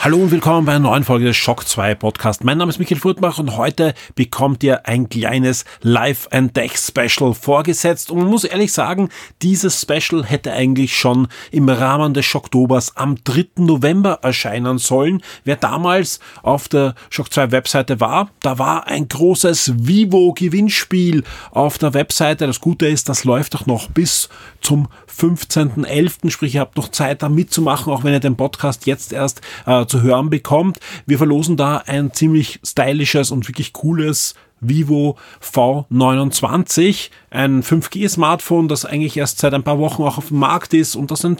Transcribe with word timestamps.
Hallo 0.00 0.18
und 0.18 0.30
willkommen 0.30 0.64
bei 0.64 0.76
einer 0.76 0.88
neuen 0.90 1.02
Folge 1.02 1.24
des 1.24 1.36
Shock 1.36 1.66
2 1.66 1.96
Podcast. 1.96 2.44
Mein 2.44 2.56
Name 2.56 2.70
ist 2.70 2.78
Michael 2.78 3.00
Furtbach 3.00 3.40
und 3.40 3.56
heute 3.56 3.94
bekommt 4.14 4.62
ihr 4.62 4.86
ein 4.86 5.08
kleines 5.08 5.64
Live 5.82 6.28
and 6.30 6.56
Deck 6.56 6.78
Special 6.78 7.34
vorgesetzt. 7.34 8.12
Und 8.12 8.18
man 8.18 8.28
muss 8.28 8.44
ehrlich 8.44 8.72
sagen, 8.72 9.08
dieses 9.42 9.80
Special 9.80 10.24
hätte 10.24 10.52
eigentlich 10.52 10.96
schon 10.96 11.26
im 11.50 11.68
Rahmen 11.68 12.14
des 12.14 12.26
Schocktobers 12.26 12.96
am 12.96 13.16
3. 13.24 13.46
November 13.56 14.20
erscheinen 14.22 14.78
sollen. 14.78 15.20
Wer 15.42 15.56
damals 15.56 16.20
auf 16.44 16.68
der 16.68 16.94
Shock 17.10 17.32
2 17.32 17.50
Webseite 17.50 17.98
war, 17.98 18.30
da 18.40 18.56
war 18.60 18.86
ein 18.86 19.08
großes 19.08 19.72
Vivo 19.78 20.32
Gewinnspiel 20.32 21.24
auf 21.50 21.76
der 21.76 21.92
Webseite. 21.92 22.46
Das 22.46 22.60
Gute 22.60 22.86
ist, 22.86 23.08
das 23.08 23.24
läuft 23.24 23.56
auch 23.56 23.66
noch 23.66 23.88
bis 23.90 24.28
zum 24.60 24.86
15.11. 25.18 26.30
Sprich, 26.30 26.54
ihr 26.54 26.60
habt 26.60 26.76
noch 26.76 26.88
Zeit 26.88 27.24
da 27.24 27.28
mitzumachen, 27.28 27.92
auch 27.92 28.04
wenn 28.04 28.12
ihr 28.12 28.20
den 28.20 28.36
Podcast 28.36 28.86
jetzt 28.86 29.12
erst 29.12 29.40
äh, 29.66 29.86
zu 29.88 30.02
hören 30.02 30.30
bekommt. 30.30 30.78
Wir 31.06 31.18
verlosen 31.18 31.56
da 31.56 31.78
ein 31.86 32.12
ziemlich 32.12 32.60
stylisches 32.64 33.30
und 33.30 33.48
wirklich 33.48 33.72
cooles 33.72 34.34
Vivo 34.60 35.16
V29, 35.42 37.10
ein 37.30 37.62
5G-Smartphone, 37.62 38.68
das 38.68 38.84
eigentlich 38.84 39.16
erst 39.16 39.38
seit 39.38 39.54
ein 39.54 39.62
paar 39.62 39.78
Wochen 39.78 40.02
auch 40.02 40.18
auf 40.18 40.28
dem 40.28 40.38
Markt 40.38 40.74
ist 40.74 40.96
und 40.96 41.10
das 41.10 41.24
ein, 41.24 41.36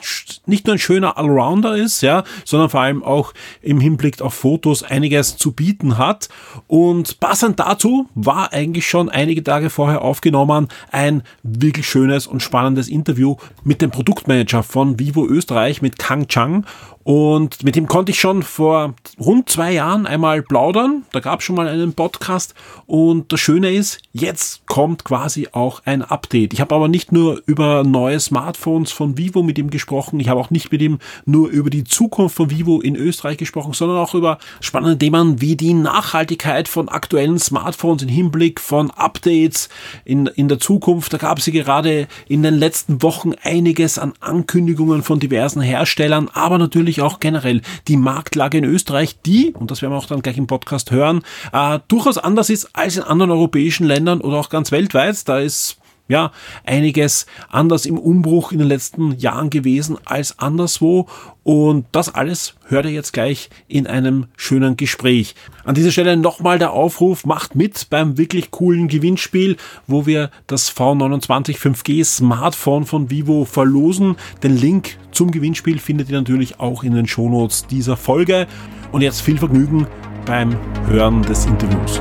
nicht 0.46 0.66
nur 0.66 0.76
ein 0.76 0.78
schöner 0.78 1.16
Allrounder 1.16 1.76
ist, 1.76 2.02
ja, 2.02 2.24
sondern 2.44 2.68
vor 2.68 2.80
allem 2.80 3.02
auch 3.02 3.32
im 3.62 3.80
Hinblick 3.80 4.20
auf 4.20 4.34
Fotos 4.34 4.82
einiges 4.82 5.36
zu 5.36 5.52
bieten 5.52 5.98
hat. 5.98 6.28
Und 6.66 7.20
passend 7.20 7.58
dazu 7.58 8.08
war 8.14 8.52
eigentlich 8.52 8.88
schon 8.88 9.08
einige 9.08 9.42
Tage 9.42 9.70
vorher 9.70 10.02
aufgenommen 10.02 10.68
ein 10.92 11.22
wirklich 11.42 11.88
schönes 11.88 12.26
und 12.26 12.42
spannendes 12.42 12.88
Interview 12.88 13.36
mit 13.64 13.82
dem 13.82 13.90
Produktmanager 13.90 14.62
von 14.62 14.98
Vivo 14.98 15.26
Österreich, 15.26 15.82
mit 15.82 15.98
Kang 15.98 16.28
Chang. 16.28 16.66
Und 17.08 17.64
mit 17.64 17.74
ihm 17.74 17.86
konnte 17.86 18.12
ich 18.12 18.20
schon 18.20 18.42
vor 18.42 18.92
rund 19.18 19.48
zwei 19.48 19.72
Jahren 19.72 20.06
einmal 20.06 20.42
plaudern. 20.42 21.06
Da 21.12 21.20
gab 21.20 21.40
es 21.40 21.46
schon 21.46 21.56
mal 21.56 21.66
einen 21.66 21.94
Podcast. 21.94 22.54
Und 22.84 23.32
das 23.32 23.40
Schöne 23.40 23.70
ist, 23.70 24.00
jetzt 24.12 24.66
kommt 24.66 25.04
quasi 25.04 25.48
auch 25.52 25.80
ein 25.86 26.02
Update. 26.02 26.52
Ich 26.52 26.60
habe 26.60 26.74
aber 26.74 26.86
nicht 26.86 27.10
nur 27.10 27.40
über 27.46 27.82
neue 27.82 28.20
Smartphones 28.20 28.92
von 28.92 29.16
Vivo 29.16 29.42
mit 29.42 29.56
ihm 29.56 29.70
gesprochen. 29.70 30.20
Ich 30.20 30.28
habe 30.28 30.38
auch 30.38 30.50
nicht 30.50 30.70
mit 30.70 30.82
ihm 30.82 30.98
nur 31.24 31.48
über 31.48 31.70
die 31.70 31.84
Zukunft 31.84 32.36
von 32.36 32.50
Vivo 32.50 32.82
in 32.82 32.94
Österreich 32.94 33.38
gesprochen, 33.38 33.72
sondern 33.72 33.96
auch 33.96 34.14
über 34.14 34.36
spannende 34.60 34.98
Themen 34.98 35.40
wie 35.40 35.56
die 35.56 35.72
Nachhaltigkeit 35.72 36.68
von 36.68 36.90
aktuellen 36.90 37.38
Smartphones 37.38 38.02
im 38.02 38.10
Hinblick 38.10 38.60
von 38.60 38.90
Updates 38.90 39.70
in, 40.04 40.26
in 40.26 40.48
der 40.48 40.60
Zukunft. 40.60 41.14
Da 41.14 41.16
gab 41.16 41.38
es 41.38 41.46
gerade 41.46 42.06
in 42.28 42.42
den 42.42 42.56
letzten 42.56 43.00
Wochen 43.00 43.32
einiges 43.42 43.98
an 43.98 44.12
Ankündigungen 44.20 45.02
von 45.02 45.20
diversen 45.20 45.62
Herstellern, 45.62 46.28
aber 46.34 46.58
natürlich 46.58 46.97
natürlich 46.98 47.14
auch 47.14 47.20
generell 47.20 47.62
die 47.86 47.96
Marktlage 47.96 48.58
in 48.58 48.64
Österreich, 48.64 49.18
die, 49.24 49.54
und 49.54 49.70
das 49.70 49.82
werden 49.82 49.92
wir 49.92 49.98
auch 49.98 50.06
dann 50.06 50.22
gleich 50.22 50.38
im 50.38 50.46
Podcast 50.46 50.90
hören, 50.90 51.22
äh, 51.52 51.78
durchaus 51.88 52.18
anders 52.18 52.50
ist 52.50 52.70
als 52.74 52.96
in 52.96 53.02
anderen 53.02 53.30
europäischen 53.30 53.86
Ländern 53.86 54.20
oder 54.20 54.38
auch 54.38 54.50
ganz 54.50 54.72
weltweit. 54.72 55.28
Da 55.28 55.38
ist 55.38 55.78
ja, 56.08 56.32
einiges 56.64 57.26
anders 57.50 57.86
im 57.86 57.98
Umbruch 57.98 58.50
in 58.52 58.58
den 58.58 58.68
letzten 58.68 59.16
Jahren 59.18 59.50
gewesen 59.50 59.98
als 60.04 60.38
anderswo. 60.38 61.06
Und 61.44 61.86
das 61.92 62.14
alles 62.14 62.54
hört 62.66 62.86
ihr 62.86 62.92
jetzt 62.92 63.12
gleich 63.12 63.48
in 63.68 63.86
einem 63.86 64.26
schönen 64.36 64.76
Gespräch. 64.76 65.34
An 65.64 65.74
dieser 65.74 65.92
Stelle 65.92 66.16
nochmal 66.16 66.58
der 66.58 66.72
Aufruf, 66.72 67.24
macht 67.24 67.54
mit 67.54 67.88
beim 67.90 68.18
wirklich 68.18 68.50
coolen 68.50 68.88
Gewinnspiel, 68.88 69.56
wo 69.86 70.06
wir 70.06 70.30
das 70.46 70.70
V29 70.74 71.56
5G 71.56 72.04
Smartphone 72.04 72.84
von 72.84 73.10
Vivo 73.10 73.44
verlosen. 73.44 74.16
Den 74.42 74.56
Link 74.56 74.98
zum 75.12 75.30
Gewinnspiel 75.30 75.78
findet 75.78 76.10
ihr 76.10 76.18
natürlich 76.18 76.60
auch 76.60 76.82
in 76.82 76.94
den 76.94 77.06
Shownotes 77.06 77.66
dieser 77.66 77.96
Folge. 77.96 78.46
Und 78.92 79.02
jetzt 79.02 79.20
viel 79.20 79.38
Vergnügen 79.38 79.86
beim 80.24 80.56
Hören 80.86 81.22
des 81.22 81.46
Interviews. 81.46 82.00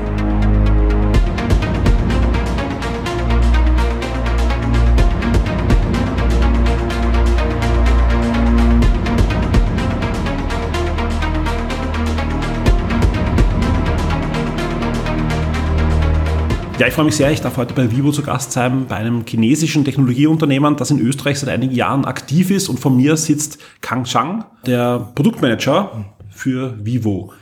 Ja, 16.79 16.85
ich 16.85 16.93
freue 16.93 17.05
mich 17.05 17.15
sehr. 17.15 17.31
Ich 17.31 17.41
darf 17.41 17.57
heute 17.57 17.73
bei 17.73 17.89
Vivo 17.89 18.11
zu 18.11 18.21
Gast 18.21 18.51
sein, 18.51 18.85
bei 18.87 18.97
einem 18.97 19.25
chinesischen 19.27 19.83
Technologieunternehmen, 19.83 20.75
das 20.75 20.91
in 20.91 20.99
Österreich 20.99 21.39
seit 21.39 21.49
einigen 21.49 21.73
Jahren 21.73 22.05
aktiv 22.05 22.51
ist. 22.51 22.69
Und 22.69 22.79
von 22.79 22.95
mir 22.95 23.17
sitzt 23.17 23.57
Kang 23.81 24.03
Chang, 24.03 24.45
der 24.67 25.09
Produktmanager 25.15 26.05
für 26.29 26.77
Vivo. 26.85 27.33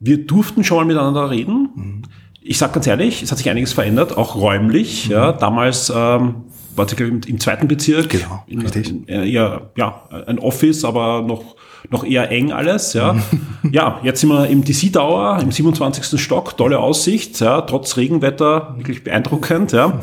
Wir 0.00 0.26
durften 0.26 0.64
schon 0.64 0.76
mal 0.76 0.84
miteinander 0.84 1.30
reden. 1.30 2.02
Ich 2.42 2.58
sage 2.58 2.74
ganz 2.74 2.86
ehrlich, 2.86 3.22
es 3.22 3.30
hat 3.30 3.38
sich 3.38 3.48
einiges 3.48 3.72
verändert, 3.72 4.18
auch 4.18 4.36
räumlich. 4.36 5.06
Ja, 5.06 5.32
damals 5.32 5.88
ähm, 5.88 6.44
war 6.76 6.84
glaube 6.84 7.20
ich, 7.22 7.28
im, 7.30 7.40
zweiten 7.40 7.68
Bezirk. 7.68 8.10
Genau, 8.10 8.44
in, 8.46 8.60
richtig. 8.60 8.90
In, 8.90 9.04
in, 9.04 9.24
ja, 9.24 9.62
ja, 9.78 10.02
ein 10.26 10.38
Office, 10.38 10.84
aber 10.84 11.22
noch 11.22 11.56
noch 11.90 12.04
eher 12.04 12.30
eng 12.30 12.52
alles. 12.52 12.92
Ja, 12.92 13.16
ja 13.70 14.00
jetzt 14.02 14.20
sind 14.20 14.30
wir 14.30 14.46
im 14.48 14.64
DC 14.64 14.92
Tower, 14.92 15.38
im 15.40 15.50
27. 15.50 16.20
Stock, 16.20 16.56
tolle 16.56 16.78
Aussicht, 16.78 17.40
ja, 17.40 17.62
trotz 17.62 17.96
Regenwetter, 17.96 18.74
wirklich 18.76 19.04
beeindruckend. 19.04 19.72
Ja. 19.72 20.00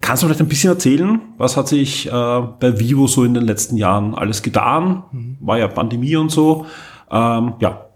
Kannst 0.00 0.22
du 0.22 0.26
vielleicht 0.26 0.40
ein 0.40 0.48
bisschen 0.48 0.70
erzählen, 0.70 1.20
was 1.38 1.56
hat 1.56 1.68
sich 1.68 2.06
äh, 2.06 2.10
bei 2.10 2.78
Vivo 2.78 3.06
so 3.06 3.24
in 3.24 3.34
den 3.34 3.44
letzten 3.44 3.76
Jahren 3.76 4.14
alles 4.14 4.42
getan? 4.42 5.04
War 5.40 5.58
ja 5.58 5.68
Pandemie 5.68 6.16
und 6.16 6.30
so. 6.30 6.66
Ähm, 7.10 7.54
ja, 7.60 7.86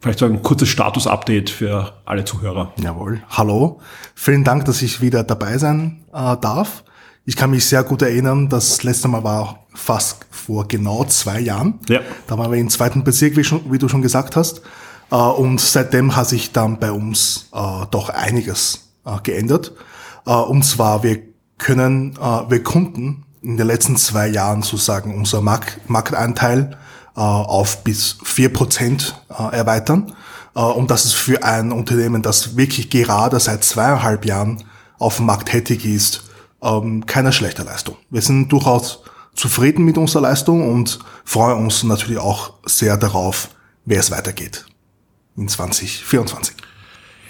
vielleicht 0.00 0.18
so 0.18 0.26
ein 0.26 0.42
kurzes 0.42 0.68
Status-Update 0.68 1.50
für 1.50 1.92
alle 2.06 2.24
Zuhörer. 2.24 2.72
Jawohl. 2.82 3.22
Hallo. 3.28 3.80
Vielen 4.14 4.44
Dank, 4.44 4.64
dass 4.64 4.82
ich 4.82 5.00
wieder 5.00 5.22
dabei 5.22 5.58
sein 5.58 6.04
äh, 6.12 6.36
darf. 6.40 6.84
Ich 7.24 7.36
kann 7.36 7.50
mich 7.50 7.66
sehr 7.66 7.84
gut 7.84 8.02
erinnern, 8.02 8.48
das 8.48 8.82
letzte 8.82 9.08
Mal 9.08 9.22
war 9.22 9.59
fast 9.74 10.26
vor 10.30 10.66
genau 10.68 11.04
zwei 11.04 11.40
Jahren. 11.40 11.80
Ja. 11.88 12.00
Da 12.26 12.38
waren 12.38 12.50
wir 12.50 12.58
im 12.58 12.70
zweiten 12.70 13.04
Bezirk, 13.04 13.36
wie, 13.36 13.44
schon, 13.44 13.70
wie 13.70 13.78
du 13.78 13.88
schon 13.88 14.02
gesagt 14.02 14.36
hast. 14.36 14.62
Äh, 15.10 15.16
und 15.16 15.60
seitdem 15.60 16.16
hat 16.16 16.28
sich 16.28 16.52
dann 16.52 16.78
bei 16.78 16.92
uns 16.92 17.48
äh, 17.52 17.86
doch 17.90 18.08
einiges 18.08 18.90
äh, 19.04 19.18
geändert. 19.22 19.72
Und 20.24 20.64
zwar, 20.64 21.02
wir 21.02 21.18
können, 21.56 22.14
wir 22.16 22.62
konnten 22.62 23.24
in 23.40 23.56
den 23.56 23.66
letzten 23.66 23.96
zwei 23.96 24.28
Jahren 24.28 24.62
sozusagen 24.62 25.14
unser 25.14 25.40
Marktanteil 25.40 26.76
auf 27.14 27.82
bis 27.82 28.18
vier 28.22 28.52
Prozent 28.52 29.18
erweitern. 29.30 30.14
Und 30.52 30.90
das 30.90 31.06
ist 31.06 31.14
für 31.14 31.42
ein 31.42 31.72
Unternehmen, 31.72 32.20
das 32.20 32.54
wirklich 32.58 32.90
gerade 32.90 33.40
seit 33.40 33.64
zweieinhalb 33.64 34.26
Jahren 34.26 34.62
auf 34.98 35.16
dem 35.16 35.26
Markt 35.26 35.48
tätig 35.48 35.86
ist, 35.86 36.24
ähm, 36.62 37.06
keine 37.06 37.32
schlechte 37.32 37.62
Leistung. 37.62 37.96
Wir 38.10 38.20
sind 38.20 38.50
durchaus 38.50 39.02
zufrieden 39.34 39.84
mit 39.84 39.98
unserer 39.98 40.22
Leistung 40.22 40.72
und 40.72 40.98
freuen 41.24 41.64
uns 41.64 41.82
natürlich 41.82 42.18
auch 42.18 42.54
sehr 42.64 42.96
darauf, 42.96 43.50
wie 43.84 43.94
es 43.94 44.10
weitergeht 44.10 44.66
in 45.36 45.48
2024. 45.48 46.54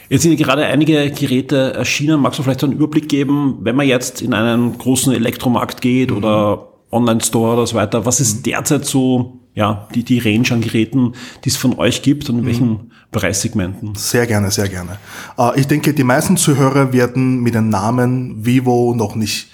Jetzt 0.09 0.23
sind 0.23 0.37
gerade 0.37 0.65
einige 0.65 1.11
Geräte 1.13 1.73
erschienen. 1.75 2.21
Magst 2.21 2.39
du 2.39 2.43
vielleicht 2.43 2.61
so 2.61 2.67
einen 2.67 2.75
Überblick 2.75 3.09
geben, 3.09 3.59
wenn 3.61 3.77
man 3.77 3.87
jetzt 3.87 4.23
in 4.23 4.35
einen 4.35 4.77
großen 4.77 5.13
Elektromarkt 5.15 5.81
geht 5.81 6.11
mhm. 6.11 6.17
oder 6.17 6.67
Online-Store 6.91 7.53
oder 7.53 7.67
so 7.67 7.77
weiter, 7.77 8.05
was 8.05 8.21
ist 8.21 8.39
mhm. 8.39 8.43
derzeit 8.43 8.85
so 8.85 9.41
ja, 9.55 9.89
die, 9.95 10.05
die 10.05 10.19
Range 10.19 10.49
an 10.51 10.61
Geräten, 10.61 11.15
die 11.45 11.49
es 11.49 11.57
von 11.57 11.79
euch 11.79 12.03
gibt 12.03 12.31
und 12.31 12.41
in 12.41 12.47
welchen 12.47 12.69
mhm. 12.69 12.91
Preissegmenten? 13.11 13.95
Sehr 13.95 14.27
gerne, 14.27 14.51
sehr 14.51 14.69
gerne. 14.69 14.99
Äh, 15.39 15.61
ich 15.61 15.67
denke, 15.67 15.93
die 15.93 16.05
meisten 16.05 16.37
Zuhörer 16.37 16.93
werden 16.93 17.41
mit 17.41 17.55
dem 17.55 17.69
Namen 17.69 18.45
Vivo 18.45 18.95
noch 18.97 19.15
nicht 19.15 19.49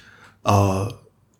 äh, 0.44 0.87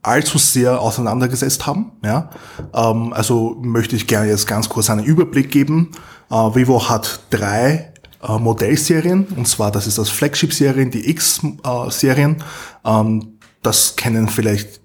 allzu 0.07 0.39
sehr 0.39 0.81
auseinandergesetzt 0.81 1.67
haben. 1.67 1.93
Ja? 2.05 2.31
Ähm, 2.75 3.13
also 3.13 3.57
möchte 3.61 3.97
ich 3.97 4.07
gerne 4.07 4.29
jetzt 4.29 4.47
ganz 4.47 4.69
kurz 4.69 4.91
einen 4.91 5.05
Überblick 5.05 5.51
geben. 5.51 5.93
Äh, 6.31 6.35
Vivo 6.35 6.89
hat 6.89 7.21
drei 7.31 7.93
äh, 8.23 8.39
Modellserien, 8.39 9.27
und 9.37 9.47
zwar 9.47 9.71
das 9.71 9.87
ist 9.87 9.99
das 9.99 10.09
Flagship-Serien, 10.11 10.91
die 10.91 11.11
X-Serien. 11.11 12.43
Ähm, 12.85 13.39
das 13.63 13.97
kennen 13.97 14.29
vielleicht 14.29 14.81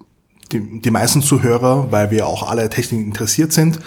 die, 0.50 0.80
die 0.80 0.90
meisten 0.90 1.22
Zuhörer, 1.22 1.90
weil 1.90 2.10
wir 2.10 2.26
auch 2.26 2.48
alle 2.48 2.68
Technik 2.68 3.06
interessiert 3.06 3.52
sind, 3.52 3.78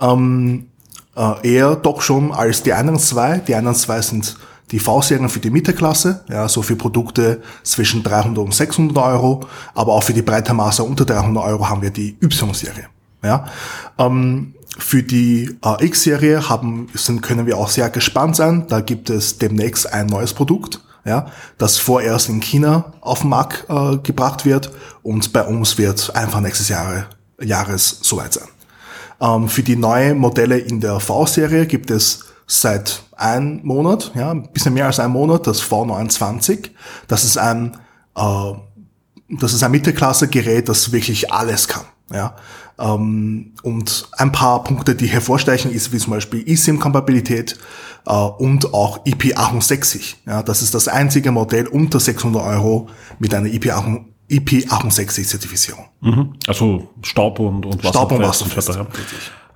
ähm, 0.00 0.68
äh, 1.16 1.48
eher 1.48 1.76
doch 1.76 2.00
schon 2.00 2.32
als 2.32 2.62
die 2.62 2.72
anderen 2.72 2.98
zwei. 2.98 3.38
Die 3.38 3.54
anderen 3.54 3.76
zwei 3.76 4.00
sind 4.02 4.36
die 4.72 4.80
V-Serien 4.80 5.28
für 5.28 5.40
die 5.40 5.50
Mittelklasse, 5.50 6.24
ja, 6.28 6.48
so 6.48 6.62
für 6.62 6.76
Produkte 6.76 7.40
zwischen 7.62 8.02
300 8.02 8.38
und 8.44 8.54
600 8.54 8.96
Euro, 8.98 9.46
aber 9.74 9.92
auch 9.92 10.02
für 10.02 10.12
die 10.12 10.22
breite 10.22 10.54
Masse 10.54 10.82
unter 10.82 11.04
300 11.04 11.44
Euro 11.44 11.68
haben 11.68 11.82
wir 11.82 11.90
die 11.90 12.16
Y-Serie. 12.20 12.88
Ja. 13.22 13.46
Ähm, 13.98 14.54
für 14.78 15.02
die 15.02 15.56
äh, 15.64 15.86
X-Serie 15.86 16.48
haben, 16.48 16.88
sind, 16.94 17.22
können 17.22 17.46
wir 17.46 17.56
auch 17.56 17.68
sehr 17.68 17.88
gespannt 17.90 18.36
sein. 18.36 18.66
Da 18.68 18.80
gibt 18.80 19.08
es 19.08 19.38
demnächst 19.38 19.90
ein 19.92 20.06
neues 20.06 20.34
Produkt. 20.34 20.80
ja, 21.04 21.26
das 21.56 21.78
vorerst 21.78 22.28
in 22.28 22.40
China 22.40 22.92
auf 23.00 23.20
den 23.20 23.30
Markt 23.30 23.66
äh, 23.68 23.96
gebracht 23.98 24.44
wird 24.44 24.72
und 25.02 25.32
bei 25.32 25.42
uns 25.42 25.78
wird 25.78 26.14
einfach 26.16 26.40
nächstes 26.40 26.68
Jahre, 26.68 27.06
Jahres 27.40 28.00
soweit 28.02 28.34
sein. 28.34 28.48
Ähm, 29.20 29.48
für 29.48 29.62
die 29.62 29.76
neuen 29.76 30.18
Modelle 30.18 30.58
in 30.58 30.80
der 30.80 31.00
V-Serie 31.00 31.66
gibt 31.66 31.90
es 31.90 32.24
seit 32.46 33.02
einem 33.16 33.60
Monat, 33.64 34.12
ja, 34.14 34.30
ein 34.30 34.50
bisschen 34.52 34.74
mehr 34.74 34.86
als 34.86 35.00
einem 35.00 35.12
Monat, 35.12 35.46
das 35.46 35.62
V29. 35.62 36.70
Das 37.08 37.24
ist 37.24 37.38
ein, 37.38 37.76
äh, 38.16 38.52
das 39.28 39.52
ist 39.52 39.62
ein 39.62 39.70
Mittelklasse-Gerät, 39.70 40.68
das 40.68 40.92
wirklich 40.92 41.32
alles 41.32 41.68
kann. 41.68 41.84
Ja, 42.12 42.36
ähm, 42.78 43.54
und 43.62 44.08
ein 44.12 44.30
paar 44.32 44.62
Punkte, 44.62 44.94
die 44.94 45.06
hervorstechen, 45.06 45.72
ist 45.72 45.92
wie 45.92 45.98
zum 45.98 46.12
Beispiel 46.12 46.48
eSIM-Kompatibilität 46.48 47.58
äh, 48.06 48.12
und 48.12 48.74
auch 48.74 49.04
IP68. 49.04 50.16
Ja, 50.26 50.42
das 50.42 50.62
ist 50.62 50.74
das 50.74 50.86
einzige 50.86 51.32
Modell 51.32 51.66
unter 51.66 51.98
600 51.98 52.42
Euro 52.42 52.88
mit 53.18 53.34
einer 53.34 53.48
IP68 53.48 54.04
IP68-Zertifizierung. 54.30 55.84
Mhm. 56.00 56.32
Also 56.46 56.88
Staub 57.02 57.38
und, 57.38 57.64
und 57.64 57.78
Wasser. 57.78 57.88
Staub 57.88 58.12
und 58.12 58.22
Wasserfest. 58.22 58.68
Ja, 58.70 58.86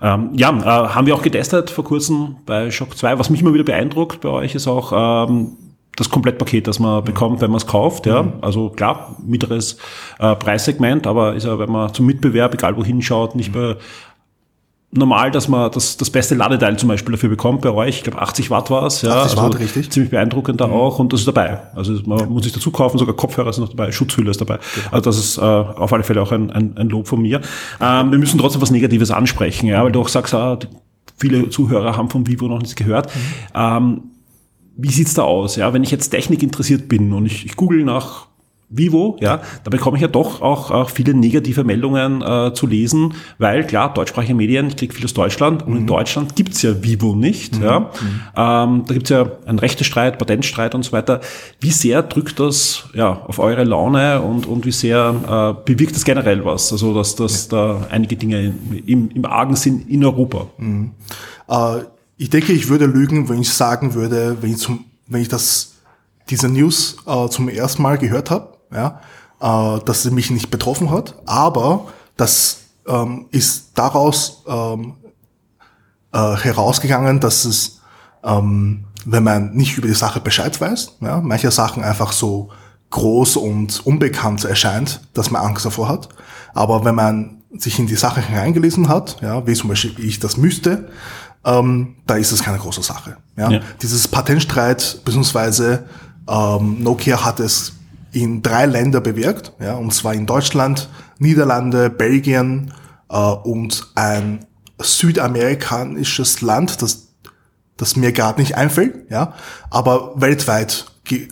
ähm, 0.02 0.30
ja 0.34 0.50
äh, 0.50 0.88
haben 0.88 1.06
wir 1.06 1.14
auch 1.14 1.22
getestet 1.22 1.70
vor 1.70 1.84
kurzem 1.84 2.36
bei 2.46 2.70
Shock 2.70 2.96
2. 2.96 3.18
Was 3.18 3.30
mich 3.30 3.42
immer 3.42 3.54
wieder 3.54 3.64
beeindruckt 3.64 4.20
bei 4.20 4.28
euch 4.28 4.54
ist 4.54 4.66
auch 4.66 5.28
ähm, 5.28 5.56
das 5.96 6.08
Komplettpaket, 6.08 6.66
das 6.66 6.78
man 6.78 7.04
bekommt, 7.04 7.40
wenn 7.40 7.50
man 7.50 7.58
es 7.58 7.66
kauft. 7.66 8.06
Ja. 8.06 8.22
Mhm. 8.22 8.32
Also 8.40 8.70
klar, 8.70 9.16
mittleres 9.24 9.76
äh, 10.18 10.34
Preissegment, 10.34 11.06
aber 11.06 11.34
ist 11.34 11.44
ja, 11.44 11.58
wenn 11.58 11.70
man 11.70 11.92
zum 11.92 12.06
Mitbewerb, 12.06 12.54
egal 12.54 12.76
wohin 12.76 13.02
schaut, 13.02 13.34
nicht 13.34 13.52
bei 13.52 13.76
normal, 14.92 15.30
dass 15.30 15.48
man 15.48 15.70
das, 15.70 15.96
das 15.96 16.10
beste 16.10 16.34
Ladeteil 16.34 16.78
zum 16.78 16.88
Beispiel 16.88 17.12
dafür 17.12 17.28
bekommt 17.28 17.62
bei 17.62 17.70
euch. 17.70 17.98
Ich 17.98 18.02
glaube 18.02 18.20
80 18.20 18.50
Watt 18.50 18.70
war 18.70 18.86
es. 18.86 19.02
Ja, 19.02 19.22
80 19.22 19.36
Watt, 19.36 19.44
also 19.44 19.58
richtig. 19.58 19.90
Ziemlich 19.90 20.10
beeindruckend 20.10 20.60
da 20.60 20.66
mhm. 20.66 20.72
auch 20.72 20.98
und 20.98 21.12
das 21.12 21.20
ist 21.20 21.26
dabei. 21.26 21.60
Also 21.74 21.92
man 22.06 22.28
muss 22.28 22.44
sich 22.44 22.52
dazu 22.52 22.70
kaufen, 22.70 22.98
sogar 22.98 23.14
Kopfhörer 23.14 23.52
sind 23.52 23.62
noch 23.62 23.70
dabei, 23.70 23.92
Schutzhülle 23.92 24.30
ist 24.30 24.40
dabei. 24.40 24.58
Genau. 24.74 24.88
Also 24.90 25.10
das 25.10 25.18
ist 25.18 25.38
äh, 25.38 25.40
auf 25.40 25.92
alle 25.92 26.02
Fälle 26.02 26.20
auch 26.20 26.32
ein, 26.32 26.50
ein, 26.50 26.76
ein 26.76 26.88
Lob 26.88 27.06
von 27.06 27.22
mir. 27.22 27.40
Ähm, 27.80 28.10
wir 28.10 28.18
müssen 28.18 28.38
trotzdem 28.38 28.60
was 28.62 28.70
Negatives 28.70 29.10
ansprechen, 29.10 29.66
ja, 29.66 29.82
weil 29.84 29.92
du 29.92 30.00
auch 30.00 30.08
sagst, 30.08 30.34
ah, 30.34 30.58
viele 31.16 31.50
Zuhörer 31.50 31.96
haben 31.96 32.10
von 32.10 32.26
Vivo 32.26 32.48
noch 32.48 32.58
nichts 32.58 32.74
gehört. 32.74 33.14
Mhm. 33.14 33.20
Ähm, 33.54 34.02
wie 34.76 34.90
sieht's 34.90 35.14
da 35.14 35.22
aus? 35.22 35.56
Ja, 35.56 35.72
wenn 35.72 35.84
ich 35.84 35.90
jetzt 35.90 36.08
Technik 36.08 36.42
interessiert 36.42 36.88
bin 36.88 37.12
und 37.12 37.26
ich, 37.26 37.44
ich 37.44 37.54
google 37.54 37.84
nach 37.84 38.26
Vivo, 38.72 39.16
ja, 39.20 39.42
da 39.64 39.70
bekomme 39.70 39.96
ich 39.96 40.02
ja 40.02 40.06
doch 40.06 40.42
auch, 40.42 40.70
auch 40.70 40.90
viele 40.90 41.12
negative 41.12 41.64
Meldungen 41.64 42.22
äh, 42.22 42.54
zu 42.54 42.68
lesen, 42.68 43.14
weil 43.38 43.66
klar, 43.66 43.92
deutschsprachige 43.92 44.34
Medien, 44.34 44.68
ich 44.68 44.76
kriege 44.76 44.94
viel 44.94 45.04
aus 45.04 45.12
Deutschland 45.12 45.64
und 45.64 45.72
mhm. 45.72 45.78
in 45.78 45.86
Deutschland 45.88 46.36
gibt's 46.36 46.62
ja 46.62 46.80
Vivo 46.80 47.16
nicht. 47.16 47.56
Mhm. 47.56 47.62
Ja. 47.64 47.80
Mhm. 47.80 47.86
Ähm, 48.36 48.84
da 48.86 48.94
gibt's 48.94 49.10
ja 49.10 49.26
einen 49.44 49.58
Rechtestreit, 49.58 50.18
Patentstreit 50.18 50.76
und 50.76 50.84
so 50.84 50.92
weiter. 50.92 51.20
Wie 51.58 51.72
sehr 51.72 52.04
drückt 52.04 52.38
das 52.38 52.84
ja, 52.94 53.10
auf 53.26 53.40
eure 53.40 53.64
Laune 53.64 54.22
und, 54.22 54.46
und 54.46 54.64
wie 54.64 54.72
sehr 54.72 55.56
äh, 55.58 55.64
bewirkt 55.64 55.96
das 55.96 56.04
generell 56.04 56.44
was? 56.44 56.70
Also 56.70 56.94
dass, 56.94 57.16
dass 57.16 57.48
da 57.48 57.88
einige 57.90 58.14
Dinge 58.14 58.54
im, 58.86 59.10
im 59.10 59.24
Argen 59.24 59.56
sind 59.56 59.90
in 59.90 60.04
Europa. 60.04 60.46
Mhm. 60.58 60.92
Äh, 61.48 61.80
ich 62.18 62.30
denke, 62.30 62.52
ich 62.52 62.68
würde 62.68 62.86
lügen, 62.86 63.28
wenn 63.28 63.40
ich 63.40 63.50
sagen 63.50 63.94
würde, 63.94 64.36
wenn 64.40 64.52
ich, 64.52 64.58
zum, 64.58 64.84
wenn 65.08 65.22
ich 65.22 65.28
das, 65.28 65.72
diese 66.28 66.48
News 66.48 66.98
äh, 67.04 67.28
zum 67.28 67.48
ersten 67.48 67.82
Mal 67.82 67.98
gehört 67.98 68.30
habe 68.30 68.59
ja, 68.72 69.00
äh, 69.40 69.80
dass 69.84 70.02
sie 70.02 70.10
mich 70.10 70.30
nicht 70.30 70.50
betroffen 70.50 70.90
hat, 70.90 71.14
aber 71.26 71.88
das 72.16 72.58
ähm, 72.86 73.26
ist 73.30 73.70
daraus 73.74 74.44
ähm, 74.46 74.94
äh, 76.12 76.36
herausgegangen, 76.36 77.20
dass 77.20 77.44
es, 77.44 77.80
ähm, 78.24 78.84
wenn 79.04 79.24
man 79.24 79.52
nicht 79.52 79.78
über 79.78 79.88
die 79.88 79.94
Sache 79.94 80.20
Bescheid 80.20 80.60
weiß, 80.60 80.96
ja, 81.00 81.20
manche 81.20 81.50
Sachen 81.50 81.82
einfach 81.82 82.12
so 82.12 82.50
groß 82.90 83.36
und 83.36 83.86
unbekannt 83.86 84.44
erscheint, 84.44 85.00
dass 85.14 85.30
man 85.30 85.42
Angst 85.42 85.64
davor 85.64 85.88
hat. 85.88 86.08
Aber 86.54 86.84
wenn 86.84 86.94
man 86.94 87.42
sich 87.56 87.78
in 87.78 87.86
die 87.86 87.96
Sache 87.96 88.20
hineingelesen 88.20 88.88
hat, 88.88 89.20
ja, 89.22 89.46
wie 89.46 89.54
zum 89.54 89.68
Beispiel 89.68 90.04
ich 90.04 90.18
das 90.18 90.36
müsste, 90.36 90.90
ähm, 91.44 91.96
da 92.06 92.16
ist 92.16 92.32
es 92.32 92.42
keine 92.42 92.58
große 92.58 92.82
Sache. 92.82 93.16
Ja? 93.36 93.50
ja. 93.50 93.60
Dieses 93.80 94.08
Patentstreit, 94.08 95.00
beziehungsweise 95.04 95.86
ähm, 96.28 96.82
Nokia 96.82 97.24
hat 97.24 97.40
es 97.40 97.72
in 98.12 98.42
drei 98.42 98.66
Länder 98.66 99.00
bewirkt, 99.00 99.52
ja, 99.60 99.74
und 99.74 99.92
zwar 99.92 100.14
in 100.14 100.26
Deutschland, 100.26 100.88
Niederlande, 101.18 101.90
Belgien 101.90 102.72
äh, 103.08 103.16
und 103.16 103.88
ein 103.94 104.46
südamerikanisches 104.78 106.40
Land, 106.40 106.82
das, 106.82 107.08
das 107.76 107.96
mir 107.96 108.12
gerade 108.12 108.40
nicht 108.40 108.56
einfällt, 108.56 109.10
ja, 109.10 109.34
aber 109.70 110.20
weltweit, 110.20 110.86
äh, 111.10 111.26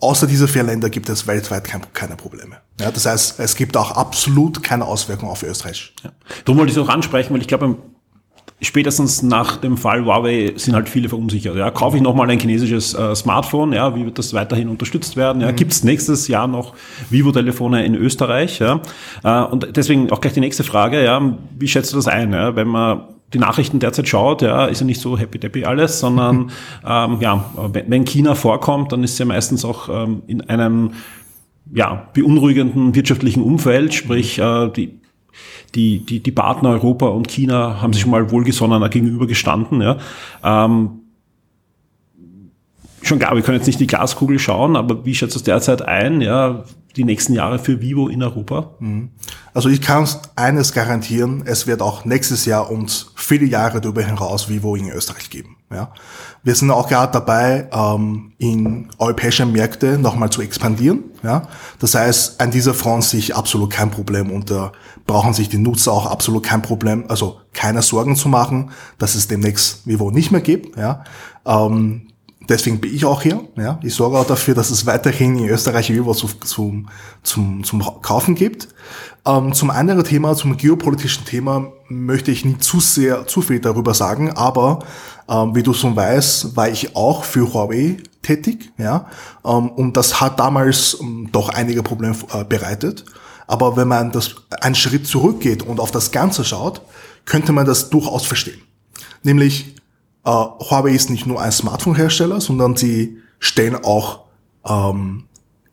außer 0.00 0.26
diese 0.26 0.48
vier 0.48 0.62
Länder 0.62 0.90
gibt 0.90 1.08
es 1.08 1.26
weltweit 1.26 1.64
kein, 1.64 1.82
keine 1.92 2.16
Probleme. 2.16 2.56
Ja, 2.80 2.90
das 2.90 3.06
heißt, 3.06 3.38
es 3.38 3.54
gibt 3.54 3.76
auch 3.76 3.92
absolut 3.92 4.62
keine 4.62 4.84
Auswirkungen 4.84 5.30
auf 5.30 5.42
Österreich. 5.42 5.94
Ja. 6.02 6.12
Darum 6.44 6.58
wollte 6.58 6.72
ich 6.72 6.78
es 6.78 6.82
auch 6.82 6.88
ansprechen, 6.88 7.34
weil 7.34 7.40
ich 7.40 7.48
glaube, 7.48 7.76
spätestens 8.62 9.22
nach 9.22 9.56
dem 9.56 9.76
Fall 9.76 10.04
Huawei 10.04 10.52
sind 10.56 10.74
halt 10.74 10.88
viele 10.88 11.08
verunsichert. 11.08 11.56
Ja, 11.56 11.70
kaufe 11.70 11.96
ich 11.96 12.02
nochmal 12.02 12.30
ein 12.30 12.38
chinesisches 12.38 12.94
äh, 12.94 13.14
Smartphone? 13.14 13.72
Ja, 13.72 13.94
wie 13.94 14.04
wird 14.04 14.18
das 14.18 14.32
weiterhin 14.32 14.68
unterstützt 14.68 15.16
werden? 15.16 15.42
Ja, 15.42 15.52
mhm. 15.52 15.56
gibt 15.56 15.72
es 15.72 15.84
nächstes 15.84 16.28
Jahr 16.28 16.46
noch 16.46 16.74
Vivo-Telefone 17.10 17.84
in 17.84 17.94
Österreich? 17.94 18.60
Ja, 18.60 18.80
äh, 19.24 19.42
und 19.44 19.76
deswegen 19.76 20.10
auch 20.10 20.20
gleich 20.20 20.34
die 20.34 20.40
nächste 20.40 20.64
Frage. 20.64 21.04
Ja, 21.04 21.20
wie 21.58 21.68
schätzt 21.68 21.92
du 21.92 21.96
das 21.96 22.08
ein? 22.08 22.32
Ja, 22.32 22.56
wenn 22.56 22.68
man 22.68 23.02
die 23.32 23.38
Nachrichten 23.38 23.78
derzeit 23.78 24.08
schaut, 24.08 24.42
ja, 24.42 24.66
ist 24.66 24.80
ja 24.80 24.86
nicht 24.86 25.00
so 25.00 25.18
happy 25.18 25.38
deppy 25.38 25.64
alles, 25.64 26.00
sondern 26.00 26.50
ähm, 26.86 27.18
ja, 27.20 27.44
wenn 27.72 28.04
China 28.04 28.34
vorkommt, 28.34 28.92
dann 28.92 29.02
ist 29.02 29.18
ja 29.18 29.24
meistens 29.24 29.64
auch 29.64 29.88
ähm, 29.88 30.22
in 30.26 30.42
einem 30.42 30.92
ja, 31.72 32.08
beunruhigenden 32.12 32.94
wirtschaftlichen 32.94 33.42
Umfeld, 33.42 33.94
sprich 33.94 34.38
äh, 34.38 34.68
die 34.68 35.01
die, 35.74 36.04
die, 36.04 36.20
die 36.20 36.32
Partner 36.32 36.70
Europa 36.70 37.06
und 37.06 37.28
China 37.28 37.80
haben 37.80 37.92
sich 37.92 38.06
mal 38.06 38.30
wohlgesonnener 38.30 38.88
gegenüber 38.88 39.26
gestanden. 39.26 39.80
Ja. 39.80 39.98
Ähm, 40.42 41.00
schon 43.02 43.18
klar, 43.18 43.34
wir 43.34 43.42
können 43.42 43.58
jetzt 43.58 43.66
nicht 43.66 43.80
die 43.80 43.86
Glaskugel 43.86 44.38
schauen, 44.38 44.76
aber 44.76 45.04
wie 45.04 45.14
schätzt 45.14 45.34
du 45.34 45.38
es 45.38 45.44
derzeit 45.44 45.82
ein, 45.82 46.20
ja, 46.20 46.64
die 46.96 47.04
nächsten 47.04 47.32
Jahre 47.32 47.58
für 47.58 47.80
Vivo 47.80 48.08
in 48.08 48.22
Europa? 48.22 48.74
Mhm. 48.78 49.10
Also 49.54 49.68
ich 49.68 49.80
kann 49.80 50.06
eines 50.36 50.72
garantieren, 50.72 51.42
es 51.46 51.66
wird 51.66 51.82
auch 51.82 52.04
nächstes 52.04 52.44
Jahr 52.44 52.70
und 52.70 53.10
viele 53.16 53.46
Jahre 53.46 53.80
darüber 53.80 54.02
hinaus 54.02 54.48
Vivo 54.48 54.76
in 54.76 54.90
Österreich 54.90 55.30
geben. 55.30 55.56
Ja. 55.72 55.92
Wir 56.42 56.54
sind 56.54 56.70
auch 56.70 56.88
gerade 56.88 57.12
dabei, 57.12 57.68
ähm, 57.72 58.32
in 58.38 58.88
europäische 58.98 59.46
Märkte 59.46 59.98
nochmal 59.98 60.30
zu 60.30 60.42
expandieren. 60.42 61.04
Ja. 61.22 61.48
Das 61.78 61.94
heißt, 61.94 62.40
an 62.40 62.50
dieser 62.50 62.74
Front 62.74 63.04
sehe 63.04 63.20
ich 63.20 63.36
absolut 63.36 63.70
kein 63.70 63.90
Problem 63.90 64.30
und 64.30 64.50
da 64.50 64.72
brauchen 65.06 65.34
sich 65.34 65.48
die 65.48 65.58
Nutzer 65.58 65.92
auch 65.92 66.06
absolut 66.06 66.42
kein 66.42 66.62
Problem, 66.62 67.04
also 67.08 67.38
keine 67.52 67.82
Sorgen 67.82 68.16
zu 68.16 68.28
machen, 68.28 68.70
dass 68.98 69.14
es 69.14 69.28
demnächst 69.28 69.86
Vivo 69.86 70.10
nicht 70.10 70.30
mehr 70.30 70.40
gibt. 70.40 70.76
Ja. 70.76 71.04
Ähm, 71.46 72.08
deswegen 72.48 72.80
bin 72.80 72.94
ich 72.94 73.04
auch 73.04 73.22
hier. 73.22 73.40
Ja. 73.56 73.78
Ich 73.82 73.94
sorge 73.94 74.18
auch 74.18 74.26
dafür, 74.26 74.54
dass 74.54 74.70
es 74.70 74.86
weiterhin 74.86 75.38
in 75.38 75.48
Österreich 75.48 75.90
Vivo 75.90 76.14
zu, 76.14 76.28
zum, 76.44 76.88
zum, 77.22 77.64
zum 77.64 78.02
Kaufen 78.02 78.34
gibt. 78.34 78.68
Ähm, 79.24 79.52
zum 79.52 79.70
anderen 79.70 80.04
Thema, 80.04 80.34
zum 80.34 80.56
geopolitischen 80.56 81.24
Thema 81.24 81.72
möchte 81.88 82.30
ich 82.30 82.44
nicht 82.44 82.64
zu 82.64 82.80
sehr, 82.80 83.26
zu 83.26 83.42
viel 83.42 83.60
darüber 83.60 83.94
sagen, 83.94 84.32
aber 84.32 84.80
ähm, 85.28 85.54
wie 85.54 85.62
du 85.62 85.72
schon 85.72 85.96
weißt, 85.96 86.56
war 86.56 86.68
ich 86.68 86.96
auch 86.96 87.24
für 87.24 87.52
Huawei 87.52 87.98
tätig, 88.22 88.72
ja, 88.78 89.06
ähm, 89.44 89.70
und 89.70 89.96
das 89.96 90.20
hat 90.20 90.38
damals 90.38 90.98
ähm, 91.00 91.28
doch 91.32 91.48
einige 91.48 91.82
Probleme 91.82 92.16
äh, 92.32 92.44
bereitet. 92.44 93.04
Aber 93.46 93.76
wenn 93.76 93.88
man 93.88 94.12
das 94.12 94.36
einen 94.60 94.74
Schritt 94.74 95.06
zurückgeht 95.06 95.62
und 95.62 95.80
auf 95.80 95.90
das 95.90 96.10
Ganze 96.10 96.44
schaut, 96.44 96.82
könnte 97.24 97.52
man 97.52 97.66
das 97.66 97.90
durchaus 97.90 98.24
verstehen. 98.24 98.62
Nämlich 99.22 99.76
äh, 100.24 100.30
Huawei 100.30 100.92
ist 100.92 101.10
nicht 101.10 101.26
nur 101.26 101.40
ein 101.40 101.52
Smartphone-Hersteller, 101.52 102.40
sondern 102.40 102.76
sie 102.76 103.18
stellen 103.40 103.76
auch 103.84 104.26
ähm, 104.64 105.24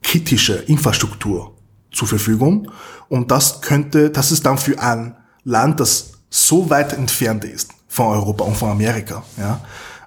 kritische 0.02 0.54
Infrastruktur 0.54 1.54
zur 1.92 2.08
Verfügung. 2.08 2.70
Und 3.08 3.30
das 3.30 3.60
könnte, 3.62 4.10
das 4.10 4.32
ist 4.32 4.44
dann 4.46 4.58
für 4.58 4.78
ein 4.80 5.16
Land, 5.44 5.80
das 5.80 6.12
so 6.28 6.70
weit 6.70 6.92
entfernt 6.92 7.44
ist 7.44 7.70
von 7.90 8.06
Europa 8.06 8.44
und 8.44 8.56
von 8.56 8.70
Amerika, 8.70 9.24
ja, 9.36 9.60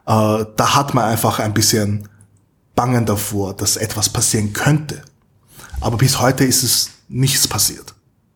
äh, 0.08 0.46
da 0.56 0.76
hat 0.76 0.94
man 0.94 1.04
einfach 1.04 1.40
ein 1.40 1.54
bisschen 1.54 2.08
Bangen 2.76 3.06
davor, 3.06 3.54
dass 3.54 3.78
etwas 3.78 4.10
passieren 4.10 4.54
könnte. 4.54 5.04
Aber 5.82 5.98
bis 5.98 6.20
heute 6.20 6.46
ist 6.46 6.64
es 6.64 6.90
nichts 7.10 7.48
passiert. 7.48 7.94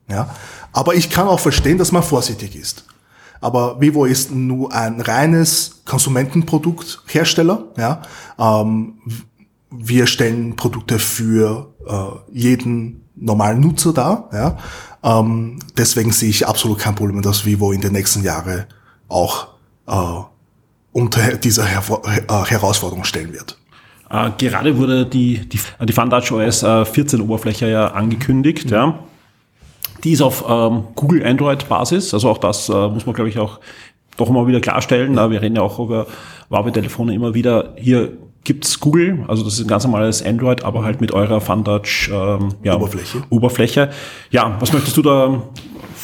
Ja, 0.09 0.35
aber 0.73 0.95
ich 0.95 1.09
kann 1.09 1.27
auch 1.27 1.39
verstehen, 1.39 1.77
dass 1.77 1.91
man 1.91 2.03
vorsichtig 2.03 2.55
ist. 2.55 2.83
Aber 3.39 3.79
Vivo 3.79 4.05
ist 4.05 4.31
nur 4.31 4.73
ein 4.73 4.99
reines 4.99 5.81
Konsumentenprodukthersteller. 5.85 7.65
Ja, 7.77 8.01
ähm, 8.37 8.99
wir 9.71 10.07
stellen 10.07 10.55
Produkte 10.55 10.99
für 10.99 11.73
äh, 11.87 12.37
jeden 12.37 13.07
normalen 13.15 13.61
Nutzer 13.61 13.93
dar. 13.93 14.29
Ja? 14.31 14.57
Ähm, 15.03 15.59
deswegen 15.77 16.11
sehe 16.11 16.29
ich 16.29 16.47
absolut 16.47 16.79
kein 16.79 16.95
Problem, 16.95 17.21
dass 17.21 17.45
Vivo 17.45 17.71
in 17.71 17.81
den 17.81 17.93
nächsten 17.93 18.23
Jahren 18.23 18.65
auch 19.07 19.47
äh, 19.87 19.93
unter 20.91 21.37
dieser 21.37 21.65
Her 21.65 21.83
äh, 22.05 22.43
Herausforderung 22.45 23.03
stellen 23.03 23.33
wird. 23.33 23.57
Äh, 24.09 24.31
gerade 24.37 24.77
wurde 24.77 25.05
die, 25.05 25.47
die, 25.47 25.59
die 25.59 25.93
FunTouch 25.93 26.31
OS 26.31 26.63
äh, 26.63 26.85
14 26.85 27.21
Oberfläche 27.21 27.69
ja 27.69 27.87
angekündigt, 27.87 28.67
mhm. 28.67 28.73
ja. 28.73 28.99
Die 30.03 30.11
ist 30.11 30.21
auf 30.21 30.45
ähm, 30.47 30.83
Google 30.95 31.25
Android 31.25 31.67
Basis, 31.67 32.13
also 32.13 32.29
auch 32.29 32.37
das 32.37 32.69
äh, 32.69 32.87
muss 32.87 33.05
man 33.05 33.15
glaube 33.15 33.29
ich 33.29 33.39
auch 33.39 33.59
doch 34.15 34.29
mal 34.29 34.47
wieder 34.47 34.61
klarstellen. 34.61 35.15
Ja. 35.15 35.29
Wir 35.29 35.41
reden 35.41 35.55
ja 35.55 35.61
auch 35.61 35.79
über 35.79 36.07
Huawei-Telefone 36.49 37.13
immer 37.13 37.33
wieder. 37.33 37.73
Hier 37.77 38.11
gibt's 38.43 38.79
Google, 38.79 39.25
also 39.27 39.43
das 39.43 39.55
ist 39.55 39.61
ein 39.61 39.67
ganz 39.67 39.83
normales 39.83 40.23
Android, 40.25 40.63
aber 40.63 40.83
halt 40.83 41.01
mit 41.01 41.11
eurer 41.11 41.41
FunTouch 41.41 42.09
ähm, 42.11 42.53
ja, 42.63 42.75
Oberfläche. 42.75 43.23
Oberfläche. 43.29 43.89
Ja, 44.31 44.55
was 44.59 44.71
möchtest 44.71 44.95
du 44.97 45.01
da 45.01 45.41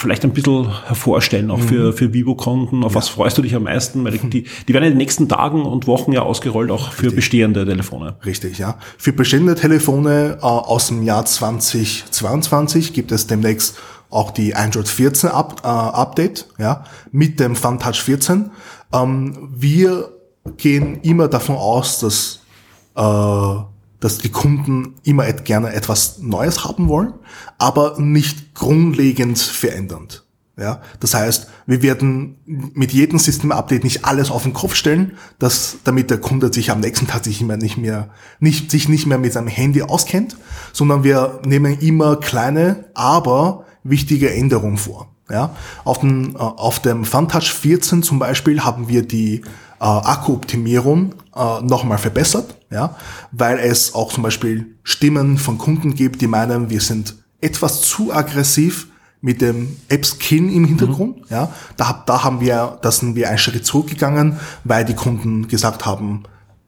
vielleicht 0.04 0.24
ein 0.24 0.34
bisschen 0.34 0.86
hervorstellen, 0.86 1.50
auch 1.50 1.60
für, 1.60 1.88
mhm. 1.92 1.94
für 1.94 2.14
Vivo-Konten? 2.14 2.84
Auf 2.84 2.92
ja. 2.92 2.98
was 2.98 3.10
freust 3.10 3.38
du 3.38 3.42
dich 3.42 3.56
am 3.56 3.64
meisten? 3.64 4.04
Weil 4.04 4.18
die, 4.18 4.44
die 4.68 4.74
werden 4.74 4.84
in 4.84 4.92
den 4.92 4.98
nächsten 4.98 5.28
Tagen 5.28 5.66
und 5.66 5.88
Wochen 5.88 6.12
ja 6.12 6.22
ausgerollt, 6.22 6.70
auch 6.70 6.92
für 6.92 7.04
Richtig. 7.04 7.16
bestehende 7.16 7.66
Telefone. 7.66 8.16
Richtig, 8.26 8.60
ja. 8.60 8.78
Für 8.98 9.14
bestehende 9.14 9.56
Telefone 9.56 10.38
äh, 10.42 10.46
aus 10.46 10.88
dem 10.90 11.04
Jahr 11.04 11.26
2022 11.26 12.94
gibt 12.94 13.12
es 13.12 13.26
demnächst 13.26 13.80
auch 14.10 14.32
die 14.32 14.54
Android 14.54 14.88
14 14.88 15.32
Up, 15.32 15.62
äh, 15.64 15.68
Update, 15.68 16.48
ja, 16.60 16.84
mit 17.12 17.40
dem 17.40 17.56
FunTouch 17.56 18.02
14. 18.02 18.52
Ähm, 18.94 19.50
wir 19.56 20.10
gehen 20.58 21.00
immer 21.02 21.28
davon 21.28 21.56
aus, 21.56 22.00
dass, 22.00 22.42
äh, 22.96 23.73
dass 24.04 24.18
die 24.18 24.30
Kunden 24.30 24.96
immer 25.04 25.28
et 25.28 25.46
gerne 25.46 25.72
etwas 25.72 26.20
Neues 26.20 26.66
haben 26.66 26.90
wollen, 26.90 27.14
aber 27.58 27.96
nicht 28.00 28.54
grundlegend 28.54 29.40
verändernd. 29.40 30.26
Ja, 30.58 30.82
das 31.00 31.14
heißt, 31.14 31.48
wir 31.66 31.82
werden 31.82 32.36
mit 32.46 32.92
jedem 32.92 33.18
System-Update 33.18 33.86
nicht 33.86 34.04
alles 34.06 34.30
auf 34.30 34.44
den 34.44 34.54
Kopf 34.54 34.76
stellen, 34.76 35.14
dass, 35.40 35.78
damit 35.86 36.12
der 36.12 36.20
Kunde 36.20 36.54
sich 36.54 36.70
am 36.70 36.82
nächsten 36.82 37.08
Tag 37.08 37.24
sich 37.24 37.42
immer 37.42 37.56
nicht 37.56 37.78
mehr, 37.78 38.10
nicht, 38.40 38.70
sich 38.70 38.90
nicht 38.90 39.08
mehr 39.08 39.18
mit 39.18 39.32
seinem 39.34 39.48
Handy 39.48 39.82
auskennt, 39.82 40.36
sondern 40.74 41.04
wir 41.04 41.40
nehmen 41.46 41.80
immer 41.80 42.18
kleine, 42.18 42.86
aber 42.94 43.66
wichtige 43.84 44.32
Änderungen 44.32 44.78
vor. 44.78 45.10
Ja, 45.30 45.56
auf 45.86 46.02
dem, 46.02 46.36
äh, 46.36 46.40
auf 46.40 46.82
dem 46.82 47.06
FunTouch 47.06 47.50
14 47.54 48.04
zum 48.04 48.20
Beispiel 48.20 48.64
haben 48.64 48.90
wir 48.90 49.08
die 49.08 49.36
äh, 49.36 49.44
Akkuoptimierung 49.80 51.16
äh, 51.36 51.62
nochmal 51.62 51.98
verbessert, 51.98 52.56
ja, 52.74 52.96
weil 53.32 53.60
es 53.60 53.94
auch 53.94 54.12
zum 54.12 54.24
Beispiel 54.24 54.76
Stimmen 54.84 55.38
von 55.38 55.58
Kunden 55.58 55.94
gibt, 55.94 56.22
die 56.22 56.28
meinen, 56.28 56.70
wir 56.70 56.82
sind 56.82 57.16
etwas 57.40 57.82
zu 57.82 58.14
aggressiv 58.14 58.88
mit 59.22 59.42
dem 59.42 59.78
App-Skin 59.88 60.52
im 60.54 60.66
Hintergrund. 60.66 61.18
Mhm. 61.18 61.26
Ja, 61.30 61.54
da, 61.78 62.04
da 62.06 62.24
haben 62.24 62.42
wir, 62.42 62.78
da 62.82 62.92
sind 62.92 63.16
wir 63.16 63.30
einen 63.30 63.38
Schritt 63.38 63.66
zurückgegangen, 63.66 64.40
weil 64.64 64.84
die 64.84 64.96
Kunden 64.96 65.48
gesagt 65.48 65.86
haben, 65.86 66.24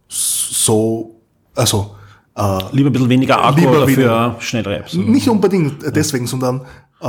so, 0.07 1.19
also 1.53 1.95
äh, 2.35 2.59
lieber 2.71 2.89
ein 2.89 2.93
bisschen 2.93 3.09
weniger 3.09 3.43
Akku 3.43 3.59
lieber 3.59 3.87
für 3.87 4.35
schnellere 4.39 4.79
Apps. 4.79 4.93
Nicht 4.93 5.27
unbedingt 5.27 5.83
deswegen, 5.95 6.27
sondern 6.27 6.61
äh, 7.01 7.07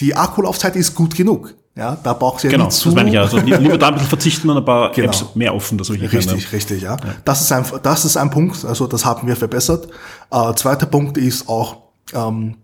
die 0.00 0.14
Akkulaufzeit 0.14 0.76
ist 0.76 0.94
gut 0.94 1.14
genug. 1.16 1.54
Ja, 1.76 1.96
da 2.00 2.12
braucht 2.12 2.36
es 2.36 2.44
ja 2.44 2.50
genau, 2.50 2.66
nicht 2.66 2.76
zu. 2.76 2.90
Das 2.90 2.94
meine 2.94 3.08
ich 3.08 3.14
ja. 3.14 3.22
Also 3.22 3.38
lieber 3.38 3.78
da 3.78 3.88
ein 3.88 3.94
bisschen 3.94 4.08
verzichten 4.08 4.48
und 4.48 4.58
ein 4.58 4.64
paar 4.64 4.92
genau. 4.92 5.08
Apps 5.08 5.34
mehr 5.34 5.54
offen, 5.54 5.76
dass 5.76 5.88
solche 5.88 6.04
Richtig, 6.04 6.26
können. 6.26 6.46
richtig, 6.52 6.82
ja. 6.82 6.92
ja. 6.92 7.14
Das 7.24 7.40
ist 7.40 7.50
ein, 7.50 7.64
das 7.82 8.04
ist 8.04 8.16
ein 8.16 8.30
Punkt. 8.30 8.64
Also 8.64 8.86
das 8.86 9.04
haben 9.04 9.26
wir 9.26 9.36
verbessert. 9.36 9.88
Äh, 10.30 10.54
zweiter 10.54 10.86
Punkt 10.86 11.18
ist 11.18 11.48
auch, 11.48 11.78
ähm, 12.12 12.56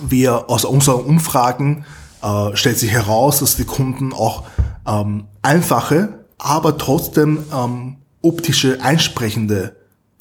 wir 0.00 0.48
aus 0.48 0.64
unseren 0.64 1.02
Umfragen 1.02 1.84
äh, 2.22 2.56
stellt 2.56 2.78
sich 2.78 2.90
heraus, 2.90 3.40
dass 3.40 3.56
die 3.56 3.64
Kunden 3.64 4.12
auch 4.12 4.44
ähm, 4.86 5.24
einfache, 5.42 6.24
aber 6.38 6.78
trotzdem 6.78 7.44
ähm, 7.52 7.96
optische 8.22 8.82
einsprechende 8.82 9.76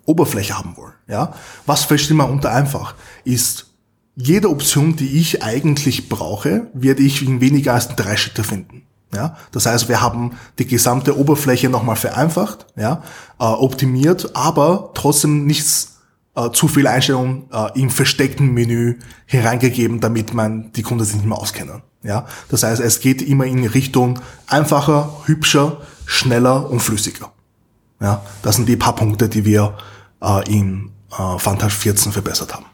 Oberfläche 0.06 0.58
haben 0.58 0.76
wollen. 0.78 0.94
Ja, 1.08 1.34
was 1.66 1.84
versteht 1.84 2.18
man 2.18 2.30
unter 2.30 2.52
einfach? 2.52 2.96
Ist 3.24 3.65
jede 4.16 4.50
Option, 4.50 4.96
die 4.96 5.20
ich 5.20 5.44
eigentlich 5.44 6.10
brauche, 6.10 6.68
werde 6.74 7.04
ich 7.04 7.22
in 7.22 7.42
weniger 7.42 7.74
als 7.74 7.96
drei 7.96 8.16
Schritte 8.18 8.44
finden. 8.44 8.84
Ja, 9.14 9.38
das 9.52 9.66
heißt, 9.66 9.88
wir 9.88 10.02
haben 10.02 10.34
die 10.60 10.66
gesamte 10.66 11.18
Oberfläche 11.18 11.70
nochmal 11.70 11.96
vereinfacht, 11.96 12.66
ja, 12.76 13.04
äh, 13.40 13.44
optimiert, 13.44 14.36
aber 14.36 14.92
trotzdem 14.94 15.46
nichts 15.46 16.00
äh, 16.36 16.52
zu 16.52 16.68
viel 16.68 16.88
Einstellungen 16.88 17.46
äh, 17.52 17.80
im 17.80 17.90
versteckten 17.90 18.54
Menü 18.54 19.00
hereingegeben, 19.26 20.02
damit 20.02 20.34
man 20.34 20.72
die 20.74 20.82
Kunden 20.82 21.06
sich 21.06 21.16
nicht 21.16 21.26
mehr 21.26 21.38
auskennen. 21.38 21.82
Ja, 22.04 22.28
das 22.50 22.64
heißt, 22.64 22.82
es 22.82 23.00
geht 23.00 23.22
immer 23.22 23.46
in 23.46 23.66
Richtung 23.66 24.20
einfacher, 24.48 25.22
hübscher, 25.26 25.82
schneller 26.06 26.70
und 26.70 26.82
flüssiger. 26.82 27.32
Ja, 28.02 28.22
das 28.42 28.58
sind 28.58 28.68
die 28.68 28.76
paar 28.76 28.96
Punkte, 28.96 29.30
die 29.30 29.46
wir 29.46 29.78
äh, 30.22 30.54
in 30.54 30.92
äh, 31.18 31.40
Fantasch 31.40 31.74
14 31.74 32.12
verbessert 32.12 32.54
haben. 32.54 32.66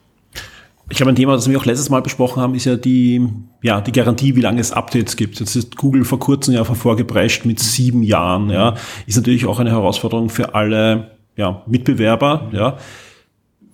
Ich 0.92 0.98
glaube, 0.98 1.14
ein 1.14 1.16
Thema, 1.16 1.34
das 1.34 1.50
wir 1.50 1.58
auch 1.58 1.66
letztes 1.66 1.90
Mal 1.90 2.02
besprochen 2.02 2.42
haben, 2.42 2.54
ist 2.54 2.66
ja 2.66 2.76
die, 2.76 3.26
ja, 3.64 3.80
die 3.80 3.94
Garantie, 3.94 4.36
wie 4.36 4.42
lange 4.42 4.60
es 4.60 4.74
Updates 4.74 5.16
gibt. 5.16 5.40
Jetzt 5.40 5.56
ist 5.56 5.78
Google 5.78 6.04
vor 6.04 6.20
kurzem 6.20 6.54
ja 6.54 6.66
vorgeprescht 6.66 7.46
mit 7.46 7.60
sieben 7.62 8.04
Jahren, 8.04 8.50
ja. 8.50 8.76
Ist 9.08 9.16
natürlich 9.16 9.46
auch 9.46 9.60
eine 9.60 9.72
Herausforderung 9.72 10.30
für 10.30 10.54
alle, 10.54 11.12
ja, 11.38 11.64
Mitbewerber, 11.66 12.50
ja. 12.52 12.78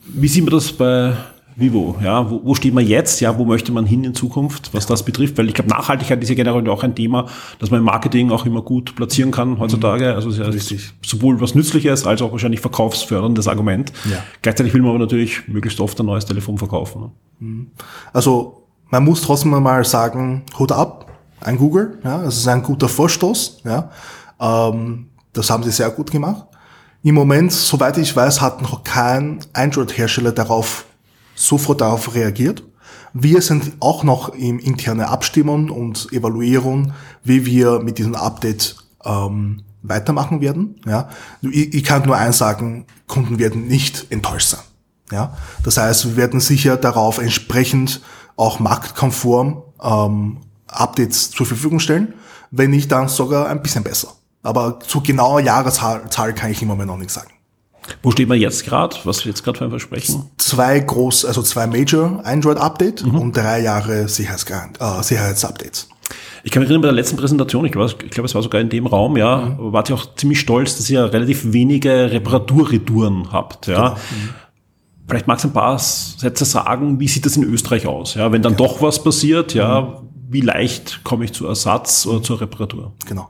Wie 0.06 0.28
sieht 0.28 0.44
man 0.44 0.54
das 0.54 0.72
bei 0.72 1.14
Vivo, 1.60 1.96
ja, 2.04 2.30
wo, 2.30 2.40
wo 2.44 2.54
steht 2.54 2.76
man 2.76 2.86
jetzt, 2.86 3.20
ja, 3.20 3.36
wo 3.36 3.44
möchte 3.44 3.72
man 3.72 3.88
hin 3.88 4.04
in 4.04 4.14
Zukunft, 4.14 4.76
was 4.76 4.86
das 4.86 5.02
betrifft, 5.02 5.40
weil 5.40 5.48
ich 5.48 5.56
glaube, 5.56 5.72
Nachhaltigkeit 5.72 6.22
ist 6.22 6.30
ja 6.30 6.36
generell 6.36 6.70
auch 6.70 6.84
ein 6.84 6.94
Thema, 6.94 7.26
das 7.58 7.72
man 7.72 7.80
im 7.80 7.86
Marketing 7.86 8.30
auch 8.30 8.46
immer 8.46 8.62
gut 8.62 8.96
platzieren 8.96 9.32
kann 9.32 9.58
heutzutage, 9.58 10.14
also 10.14 10.30
es 10.30 10.38
ist 10.38 10.70
ja 10.70 10.78
sowohl 11.04 11.42
was 11.42 11.56
Nützliches 11.56 12.06
als 12.06 12.22
auch 12.22 12.32
wahrscheinlich 12.32 12.60
verkaufsförderndes 12.60 13.48
Argument. 13.48 13.92
Ja. 14.06 14.18
Gleichzeitig 14.44 14.72
will 14.76 14.82
man 14.82 14.92
aber 14.92 15.00
natürlich 15.00 15.48
möglichst 15.48 15.80
oft 15.80 16.00
ein 16.00 16.06
neues 16.06 16.26
Telefon 16.26 16.60
verkaufen. 16.60 17.02
Ne? 17.02 17.12
Mhm. 17.40 17.72
Also 18.14 18.62
man 18.92 19.04
muss 19.04 19.22
trotzdem 19.24 19.50
mal 19.50 19.84
sagen, 19.84 20.44
Hut 20.60 20.72
ab, 20.72 21.12
ein 21.42 21.58
Google, 21.58 21.98
ja, 22.04 22.24
es 22.24 22.38
ist 22.38 22.48
ein 22.48 22.62
guter 22.62 22.88
Vorstoß, 22.88 23.62
ja, 23.66 23.90
ähm, 24.40 25.08
das 25.34 25.50
haben 25.50 25.64
sie 25.64 25.72
sehr 25.72 25.90
gut 25.90 26.12
gemacht. 26.12 26.46
Im 27.02 27.16
Moment, 27.16 27.52
soweit 27.52 27.98
ich 27.98 28.16
weiß, 28.16 28.42
hat 28.42 28.62
noch 28.62 28.84
kein 28.84 29.40
Android-Hersteller 29.54 30.34
darauf 30.34 30.86
sofort 31.38 31.82
darauf 31.82 32.14
reagiert. 32.14 32.64
Wir 33.14 33.42
sind 33.42 33.74
auch 33.80 34.04
noch 34.04 34.30
im 34.30 34.60
interne 34.60 35.08
Abstimmung 35.08 35.70
und 35.70 36.12
Evaluierung, 36.12 36.94
wie 37.24 37.46
wir 37.46 37.80
mit 37.80 37.98
diesem 37.98 38.16
Update 38.16 38.76
ähm, 39.06 39.64
weitermachen 39.82 40.42
werden. 40.42 40.82
Ja, 40.86 41.10
ich, 41.42 41.74
ich 41.74 41.84
kann 41.84 42.06
nur 42.06 42.18
eins 42.18 42.38
sagen: 42.38 42.86
Kunden 43.08 43.40
werden 43.40 43.68
nicht 43.68 44.12
enttäuscht 44.12 44.50
sein. 44.50 44.62
Ja, 45.12 45.38
das 45.64 45.78
heißt, 45.78 46.06
wir 46.06 46.18
werden 46.18 46.42
sicher 46.42 46.76
darauf 46.76 47.18
entsprechend 47.18 48.02
auch 48.36 48.60
marktkonform 48.60 49.64
ähm, 49.82 50.38
Updates 50.68 51.32
zur 51.32 51.46
Verfügung 51.46 51.80
stellen, 51.80 52.14
wenn 52.52 52.72
nicht 52.72 52.92
dann 52.92 53.08
sogar 53.08 53.48
ein 53.48 53.62
bisschen 53.62 53.84
besser. 53.84 54.10
Aber 54.44 54.80
zu 54.80 55.02
genauer 55.02 55.40
Jahreszahl 55.40 56.34
kann 56.36 56.52
ich 56.52 56.62
im 56.62 56.68
Moment 56.68 56.90
noch 56.90 56.98
nicht 56.98 57.12
sagen. 57.12 57.32
Wo 58.04 58.12
steht 58.12 58.28
man 58.28 58.40
jetzt 58.40 58.66
gerade? 58.66 58.96
Was 59.04 59.24
jetzt 59.24 59.44
gerade 59.44 59.58
für 59.58 59.66
ein 59.66 59.70
Versprechen? 59.70 60.30
Zwei 60.38 60.80
groß, 60.80 61.26
also 61.26 61.42
zwei 61.42 61.68
Major 61.68 62.22
Android 62.24 62.58
Update 62.58 63.06
mhm. 63.06 63.20
und 63.20 63.38
drei 63.38 63.62
Jahre 63.62 64.02
äh, 64.02 64.08
Sicherheitsupdates. 64.08 65.90
Ich 66.44 66.52
kann 66.52 66.62
mich 66.62 66.70
erinnern, 66.70 66.84
bei 66.84 66.88
der 66.88 66.96
letzten 66.96 67.18
Präsentation, 67.18 67.66
ich 67.66 67.72
glaube, 67.72 67.94
ich 68.04 68.12
glaube, 68.12 68.28
es 68.28 68.36
war 68.36 68.42
sogar 68.42 68.62
in 68.62 68.70
dem 68.70 68.88
Raum, 68.88 69.18
ja, 69.18 69.58
mhm. 69.58 69.74
wart 69.74 69.90
ihr 69.90 69.96
auch 69.96 70.16
ziemlich 70.16 70.40
stolz, 70.40 70.78
dass 70.78 70.90
ihr 70.90 71.12
relativ 71.12 71.52
wenige 71.52 72.12
Reparaturretouren 72.12 73.32
habt, 73.32 73.68
ja. 73.68 73.76
Genau. 73.76 73.96
Mhm. 73.96 74.30
Vielleicht 75.08 75.28
magst 75.28 75.46
du 75.46 75.50
ein 75.50 75.54
paar 75.54 75.80
Sätze 75.80 76.44
sagen, 76.44 77.00
wie 77.00 77.08
sieht 77.08 77.26
das 77.26 77.38
in 77.38 77.44
Österreich 77.44 77.88
aus? 77.88 78.16
Ja, 78.16 78.32
wenn 78.32 78.42
dann 78.42 78.54
ja. 78.54 78.58
doch 78.58 78.82
was 78.82 79.04
passiert, 79.04 79.54
ja, 79.54 79.82
mhm. 79.82 80.08
wie 80.30 80.42
leicht 80.42 81.02
komme 81.04 81.26
ich 81.26 81.34
zu 81.34 81.48
Ersatz 81.48 82.06
oder 82.06 82.22
zur 82.22 82.42
Reparatur? 82.42 82.94
Genau. 83.06 83.30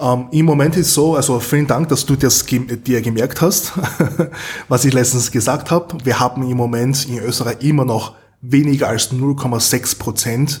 Ähm, 0.00 0.28
Im 0.30 0.46
Moment 0.46 0.76
ist 0.76 0.94
so, 0.94 1.16
also 1.16 1.40
vielen 1.40 1.66
Dank, 1.66 1.88
dass 1.88 2.06
du 2.06 2.16
das 2.16 2.44
dir 2.46 3.02
gemerkt 3.02 3.40
hast, 3.40 3.72
was 4.68 4.84
ich 4.84 4.92
letztens 4.92 5.30
gesagt 5.30 5.70
habe. 5.70 5.96
Wir 6.04 6.20
haben 6.20 6.48
im 6.48 6.56
Moment 6.56 7.08
in 7.08 7.18
Österreich 7.18 7.56
immer 7.60 7.84
noch 7.84 8.14
weniger 8.40 8.88
als 8.88 9.12
0,6 9.12 9.98
Prozent 9.98 10.60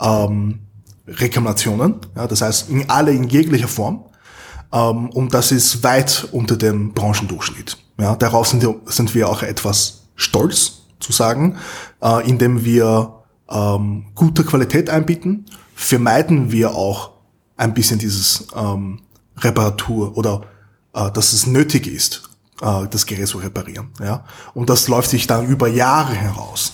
ähm, 0.00 0.60
Reklamationen. 1.06 1.96
Ja, 2.14 2.26
das 2.26 2.42
heißt, 2.42 2.70
in 2.70 2.88
alle 2.88 3.12
in 3.12 3.24
jeglicher 3.24 3.68
Form. 3.68 4.04
Ähm, 4.72 5.10
und 5.10 5.34
das 5.34 5.52
ist 5.52 5.82
weit 5.82 6.28
unter 6.32 6.56
dem 6.56 6.92
Branchendurchschnitt. 6.92 7.76
Ja, 7.98 8.14
darauf 8.14 8.46
sind 8.46 8.62
wir, 8.62 8.76
sind 8.86 9.14
wir 9.14 9.28
auch 9.28 9.42
etwas 9.42 10.02
stolz 10.14 10.82
zu 11.00 11.12
sagen, 11.12 11.56
äh, 12.02 12.28
indem 12.28 12.64
wir 12.64 13.14
ähm, 13.48 14.06
gute 14.14 14.44
Qualität 14.44 14.90
einbieten, 14.90 15.46
vermeiden 15.74 16.52
wir 16.52 16.74
auch 16.74 17.15
ein 17.56 17.74
bisschen 17.74 17.98
dieses 17.98 18.46
ähm, 18.54 19.00
Reparatur 19.38 20.16
oder 20.16 20.42
äh, 20.94 21.10
dass 21.12 21.32
es 21.32 21.46
nötig 21.46 21.86
ist, 21.86 22.30
äh, 22.60 22.86
das 22.88 23.06
Gerät 23.06 23.28
zu 23.28 23.38
reparieren. 23.38 23.90
Ja? 24.00 24.24
Und 24.54 24.70
das 24.70 24.88
läuft 24.88 25.10
sich 25.10 25.26
dann 25.26 25.46
über 25.46 25.68
Jahre 25.68 26.14
heraus. 26.14 26.72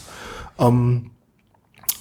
Ähm, 0.59 1.11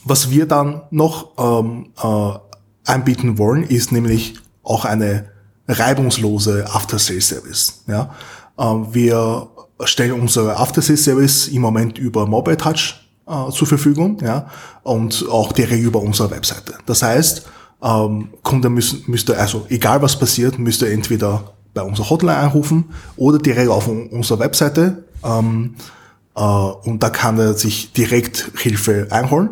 was 0.03 0.31
wir 0.31 0.47
dann 0.47 0.81
noch 0.89 1.31
ähm, 1.37 1.91
äh, 2.01 2.89
anbieten 2.89 3.37
wollen, 3.37 3.63
ist 3.63 3.91
nämlich 3.91 4.35
auch 4.63 4.85
eine 4.85 5.29
reibungslose 5.67 6.67
After-Sale-Service. 6.71 7.83
Ja? 7.87 8.15
Ähm, 8.57 8.93
wir 8.93 9.47
stellen 9.83 10.13
unsere 10.13 10.57
After-Sales-Service 10.57 11.47
im 11.49 11.61
Moment 11.61 11.97
über 11.97 12.25
Mobile 12.25 12.57
Touch 12.57 12.95
äh, 13.27 13.51
zur 13.51 13.67
Verfügung, 13.67 14.17
ja, 14.21 14.47
und 14.83 15.25
auch 15.29 15.51
direkt 15.51 15.83
über 15.83 16.01
unsere 16.01 16.31
Webseite. 16.31 16.75
Das 16.85 17.01
heißt, 17.01 17.47
ähm, 17.83 18.29
Kunde 18.43 18.69
müssen, 18.69 19.03
müsste, 19.07 19.37
also 19.37 19.65
egal 19.69 20.01
was 20.01 20.17
passiert, 20.17 20.59
müsste 20.59 20.91
entweder 20.91 21.53
bei 21.73 21.81
unserer 21.81 22.09
Hotline 22.09 22.37
anrufen 22.37 22.85
oder 23.15 23.39
direkt 23.39 23.69
auf 23.69 23.87
unserer 23.87 24.39
Webseite 24.39 25.05
ähm, 25.23 25.75
äh, 26.35 26.41
und 26.41 27.01
da 27.01 27.09
kann 27.09 27.39
er 27.39 27.53
sich 27.53 27.93
direkt 27.93 28.51
Hilfe 28.57 29.07
einholen. 29.09 29.49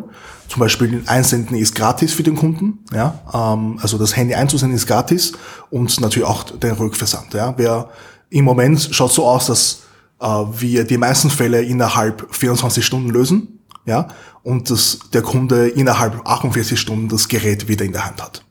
Zum 0.48 0.60
Beispiel 0.60 1.02
einsenden 1.06 1.56
ist 1.56 1.76
gratis 1.76 2.12
für 2.12 2.24
den 2.24 2.34
Kunden, 2.34 2.80
ja, 2.92 3.20
ähm, 3.32 3.78
also 3.80 3.98
das 3.98 4.16
Handy 4.16 4.34
einzusenden 4.34 4.76
ist 4.76 4.86
gratis 4.86 5.32
und 5.70 6.00
natürlich 6.00 6.28
auch 6.28 6.42
der 6.42 6.78
Rückversand. 6.78 7.34
Ja. 7.34 7.54
Wer 7.56 7.90
im 8.30 8.44
Moment 8.44 8.88
schaut 8.90 9.12
so 9.12 9.26
aus, 9.26 9.46
dass 9.46 9.82
äh, 10.20 10.26
wir 10.26 10.84
die 10.84 10.98
meisten 10.98 11.30
Fälle 11.30 11.62
innerhalb 11.62 12.34
24 12.34 12.84
Stunden 12.84 13.10
lösen 13.10 13.59
ja, 13.86 14.08
und 14.42 14.70
dass 14.70 15.00
der 15.12 15.22
Kunde 15.22 15.68
innerhalb 15.68 16.26
48 16.26 16.78
Stunden 16.78 17.08
das 17.08 17.28
Gerät 17.28 17.68
wieder 17.68 17.84
in 17.84 17.92
der 17.92 18.06
Hand 18.06 18.22
hat. 18.22 18.44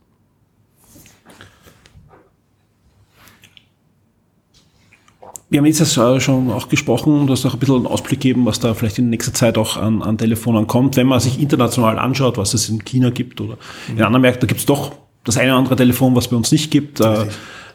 Wir 5.51 5.57
haben 5.57 5.65
jetzt 5.65 5.93
schon 6.21 6.51
auch 6.51 6.69
gesprochen, 6.69 7.25
du 7.25 7.33
hast 7.33 7.43
auch 7.43 7.53
ein 7.53 7.59
bisschen 7.59 7.77
einen 7.77 7.87
Ausblick 7.87 8.21
gegeben, 8.21 8.45
was 8.45 8.59
da 8.59 8.75
vielleicht 8.75 8.99
in 8.99 9.09
nächster 9.09 9.33
Zeit 9.33 9.57
auch 9.57 9.77
an, 9.77 10.03
an 10.03 10.15
Telefonen 10.15 10.67
kommt. 10.67 10.95
Wenn 10.95 11.07
man 11.07 11.19
sich 11.19 11.41
international 11.41 11.97
anschaut, 11.97 12.37
was 12.37 12.53
es 12.53 12.69
in 12.69 12.85
China 12.85 13.09
gibt 13.09 13.41
oder 13.41 13.57
mhm. 13.87 13.97
in 13.97 14.03
anderen 14.03 14.21
Märkten, 14.21 14.41
da 14.41 14.47
gibt 14.47 14.59
es 14.59 14.67
doch 14.67 14.91
das 15.23 15.37
eine 15.37 15.51
oder 15.51 15.57
andere 15.57 15.75
Telefon, 15.75 16.15
was 16.15 16.27
bei 16.27 16.35
uns 16.35 16.51
nicht 16.51 16.69
gibt. 16.69 16.99
Äh, 16.99 17.23
äh, 17.23 17.27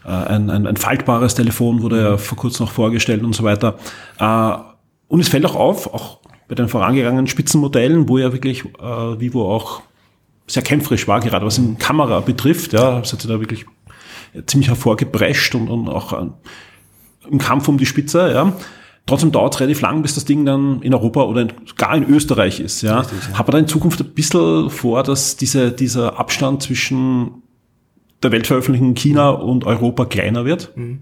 ein, 0.08 0.50
ein, 0.50 0.68
ein 0.68 0.76
faltbares 0.76 1.34
Telefon 1.34 1.82
wurde 1.82 2.00
ja 2.00 2.16
vor 2.16 2.38
kurzem 2.38 2.66
noch 2.66 2.73
vorgestellt 2.73 3.25
und 3.25 3.34
so 3.34 3.42
weiter. 3.42 3.76
Äh, 4.20 4.52
und 5.08 5.20
es 5.20 5.28
fällt 5.28 5.44
auch 5.44 5.56
auf, 5.56 5.92
auch 5.92 6.18
bei 6.49 6.55
den 6.55 6.69
vorangegangenen 6.69 7.27
Spitzenmodellen, 7.27 8.09
wo 8.09 8.19
ja 8.19 8.33
wirklich 8.33 8.65
äh, 8.65 9.21
Vivo 9.21 9.55
auch 9.55 9.83
sehr 10.47 10.63
kämpferisch 10.63 11.09
war, 11.09 11.21
gerade 11.21 11.47
was 11.47 11.59
in 11.59 11.79
Kamera 11.79 12.21
betrifft. 12.21 12.73
Ja, 12.73 13.01
das 13.01 13.13
hat 13.13 13.23
sich 13.23 13.31
da 13.31 13.41
wirklich 13.41 13.67
ziemlich 14.47 14.69
hervorgeprescht 14.69 15.55
und, 15.55 15.69
und 15.69 15.89
auch 15.89 16.13
äh, 16.13 16.27
im 17.31 17.39
Kampf 17.39 17.69
um 17.69 17.79
die 17.79 17.87
Spitze. 17.87 18.33
Ja. 18.33 18.53
Trotzdem 19.07 19.33
dauert 19.33 19.55
es 19.55 19.61
relativ 19.61 19.81
lang, 19.83 20.03
bis 20.03 20.15
das 20.15 20.25
Ding 20.25 20.47
dann 20.47 20.81
in 20.81 20.95
Europa 20.95 21.23
oder 21.23 21.47
gar 21.77 21.95
in 21.95 22.09
Österreich 22.09 22.61
ist. 22.61 22.83
Ja. 22.83 23.01
Richtig, 23.01 23.19
ja. 23.31 23.39
Hat 23.39 23.47
man 23.47 23.53
da 23.53 23.59
in 23.59 23.69
Zukunft 23.69 24.01
ein 24.01 24.15
bisschen 24.15 24.71
vor, 24.71 25.03
dass 25.03 25.37
diese, 25.37 25.73
dieser 25.73 26.19
Abstand 26.19 26.63
zwischen 26.63 27.43
der 28.25 28.33
Weltveröffentlichung 28.33 28.88
in 28.88 28.95
China 28.95 29.31
und 29.31 29.64
Europa 29.64 30.07
kleiner 30.07 30.45
wird? 30.45 30.76
Mhm. 30.76 31.00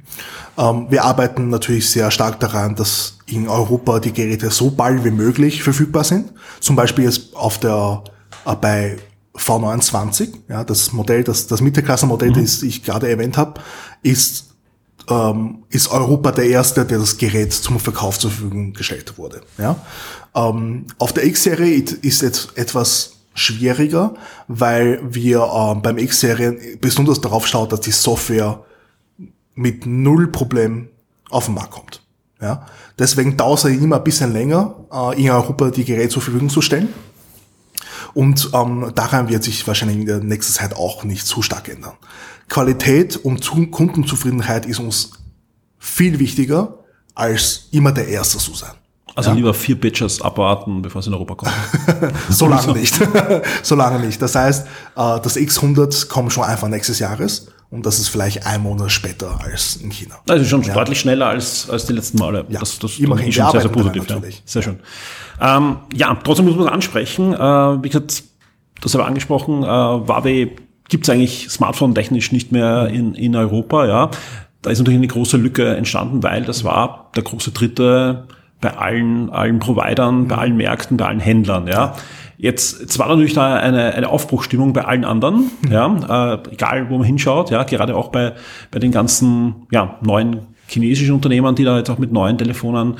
Ähm, 0.58 0.86
wir 0.90 1.04
arbeiten 1.04 1.48
natürlich 1.48 1.88
sehr 1.88 2.10
stark 2.10 2.40
daran, 2.40 2.74
dass 2.74 3.18
in 3.26 3.48
Europa 3.48 4.00
die 4.00 4.12
Geräte 4.12 4.50
so 4.50 4.70
bald 4.70 5.04
wie 5.04 5.10
möglich 5.10 5.62
verfügbar 5.62 6.04
sind. 6.04 6.32
Zum 6.60 6.76
Beispiel 6.76 7.04
jetzt 7.04 7.34
auf 7.34 7.58
der, 7.58 8.04
äh, 8.44 8.54
bei 8.56 8.98
V29, 9.34 10.28
ja, 10.48 10.64
das 10.64 10.92
Modell, 10.92 11.24
das, 11.24 11.46
das 11.46 11.60
Mittelklassenmodell, 11.60 12.30
mhm. 12.30 12.42
das 12.42 12.62
ich 12.62 12.84
gerade 12.84 13.08
erwähnt 13.08 13.38
habe, 13.38 13.60
ist, 14.02 14.50
ähm, 15.08 15.64
ist 15.70 15.90
Europa 15.90 16.32
der 16.32 16.46
erste, 16.46 16.84
der 16.84 16.98
das 16.98 17.16
Gerät 17.16 17.52
zum 17.52 17.80
Verkauf 17.80 18.18
zur 18.18 18.30
Verfügung 18.30 18.74
gestellt 18.74 19.16
wurde. 19.16 19.40
Ja. 19.56 19.76
Ähm, 20.34 20.86
auf 20.98 21.12
der 21.12 21.24
X-Serie 21.24 21.82
ist 22.02 22.22
jetzt 22.22 22.56
etwas 22.56 23.11
schwieriger, 23.34 24.14
weil 24.48 25.00
wir 25.02 25.40
äh, 25.40 25.80
beim 25.80 25.98
X-Serie 25.98 26.76
besonders 26.80 27.20
darauf 27.20 27.46
schauen, 27.46 27.68
dass 27.68 27.80
die 27.80 27.92
Software 27.92 28.64
mit 29.54 29.86
null 29.86 30.28
Problem 30.28 30.88
auf 31.30 31.46
den 31.46 31.54
Markt 31.54 31.72
kommt. 31.72 32.02
Ja? 32.40 32.66
Deswegen 32.98 33.36
dauert 33.36 33.64
es 33.64 33.70
immer 33.70 33.96
ein 33.96 34.04
bisschen 34.04 34.32
länger, 34.32 34.74
äh, 34.92 35.22
in 35.22 35.30
Europa 35.30 35.70
die 35.70 35.84
Geräte 35.84 36.10
zur 36.10 36.22
Verfügung 36.22 36.50
zu 36.50 36.60
stellen. 36.60 36.88
Und 38.14 38.50
ähm, 38.52 38.92
daran 38.94 39.28
wird 39.30 39.42
sich 39.42 39.66
wahrscheinlich 39.66 39.98
in 39.98 40.06
der 40.06 40.20
nächsten 40.20 40.52
Zeit 40.52 40.76
auch 40.76 41.04
nicht 41.04 41.26
zu 41.26 41.40
stark 41.40 41.68
ändern. 41.68 41.94
Qualität 42.48 43.16
und 43.16 43.46
Kundenzufriedenheit 43.70 44.66
ist 44.66 44.80
uns 44.80 45.12
viel 45.78 46.18
wichtiger, 46.18 46.78
als 47.14 47.68
immer 47.70 47.92
der 47.92 48.08
Erste 48.08 48.38
zu 48.38 48.54
sein. 48.54 48.74
Also 49.14 49.30
ja. 49.30 49.36
lieber 49.36 49.54
vier 49.54 49.78
Bitches 49.78 50.22
abwarten, 50.22 50.80
bevor 50.82 51.00
es 51.00 51.06
in 51.06 51.14
Europa 51.14 51.34
kommt. 51.34 51.52
so 52.30 52.46
lange 52.46 52.72
nicht. 52.72 52.94
so 53.62 53.74
lange 53.74 54.04
nicht. 54.04 54.22
Das 54.22 54.34
heißt, 54.34 54.66
äh, 54.66 55.20
das 55.20 55.36
X100 55.36 56.08
kommt 56.08 56.32
schon 56.32 56.44
einfach 56.44 56.68
nächstes 56.68 56.98
Jahres 56.98 57.48
und 57.70 57.86
das 57.86 57.98
ist 57.98 58.08
vielleicht 58.08 58.46
ein 58.46 58.62
Monat 58.62 58.90
später 58.90 59.38
als 59.42 59.76
in 59.76 59.90
China. 59.90 60.16
Also 60.28 60.44
schon 60.44 60.62
ja. 60.62 60.74
deutlich 60.74 61.00
schneller 61.00 61.28
als, 61.28 61.68
als 61.68 61.86
die 61.86 61.94
letzten 61.94 62.18
Male. 62.18 62.44
Ja, 62.48 62.60
das, 62.60 62.78
das 62.78 62.98
immerhin. 62.98 63.28
ist 63.28 63.34
schon 63.34 63.50
sehr, 63.50 63.60
sehr 63.62 63.70
positiv. 63.70 64.08
Ja. 64.08 64.20
Sehr 64.44 64.62
schön. 64.62 64.80
Ähm, 65.40 65.76
ja, 65.94 66.18
trotzdem 66.22 66.46
muss 66.46 66.56
man 66.56 66.68
ansprechen. 66.68 67.34
Äh, 67.34 67.38
wie 67.82 67.88
gesagt, 67.88 68.24
das 68.82 68.94
habe 68.94 69.04
ich 69.04 69.08
angesprochen, 69.08 69.62
äh, 69.62 69.66
Huawei 69.66 70.50
gibt 70.88 71.04
es 71.04 71.10
eigentlich 71.10 71.48
smartphone-technisch 71.48 72.32
nicht 72.32 72.52
mehr 72.52 72.88
in, 72.88 73.14
in 73.14 73.34
Europa. 73.34 73.86
Ja, 73.86 74.10
Da 74.60 74.70
ist 74.70 74.78
natürlich 74.78 74.98
eine 74.98 75.08
große 75.08 75.36
Lücke 75.38 75.74
entstanden, 75.74 76.22
weil 76.22 76.44
das 76.44 76.64
war 76.64 77.10
der 77.16 77.22
große 77.22 77.52
dritte 77.52 78.26
bei 78.62 78.74
allen, 78.74 79.28
allen 79.28 79.58
Providern, 79.58 80.28
bei 80.28 80.36
allen 80.36 80.56
Märkten, 80.56 80.96
bei 80.96 81.06
allen 81.06 81.20
Händlern, 81.20 81.66
ja. 81.66 81.94
Jetzt, 82.38 82.80
jetzt 82.80 82.98
war 82.98 83.08
natürlich 83.08 83.34
da 83.34 83.56
eine, 83.56 83.94
eine 83.94 84.08
Aufbruchstimmung 84.08 84.72
bei 84.72 84.84
allen 84.84 85.04
anderen, 85.04 85.50
ja, 85.68 86.34
äh, 86.34 86.38
egal 86.50 86.88
wo 86.88 86.96
man 86.96 87.06
hinschaut, 87.06 87.50
ja, 87.50 87.62
gerade 87.64 87.94
auch 87.94 88.08
bei, 88.08 88.32
bei 88.70 88.78
den 88.78 88.90
ganzen, 88.90 89.66
ja, 89.70 89.98
neuen 90.00 90.46
chinesischen 90.66 91.14
Unternehmern, 91.14 91.54
die 91.54 91.64
da 91.64 91.76
jetzt 91.76 91.90
auch 91.90 91.98
mit 91.98 92.12
neuen 92.12 92.38
Telefonen 92.38 92.94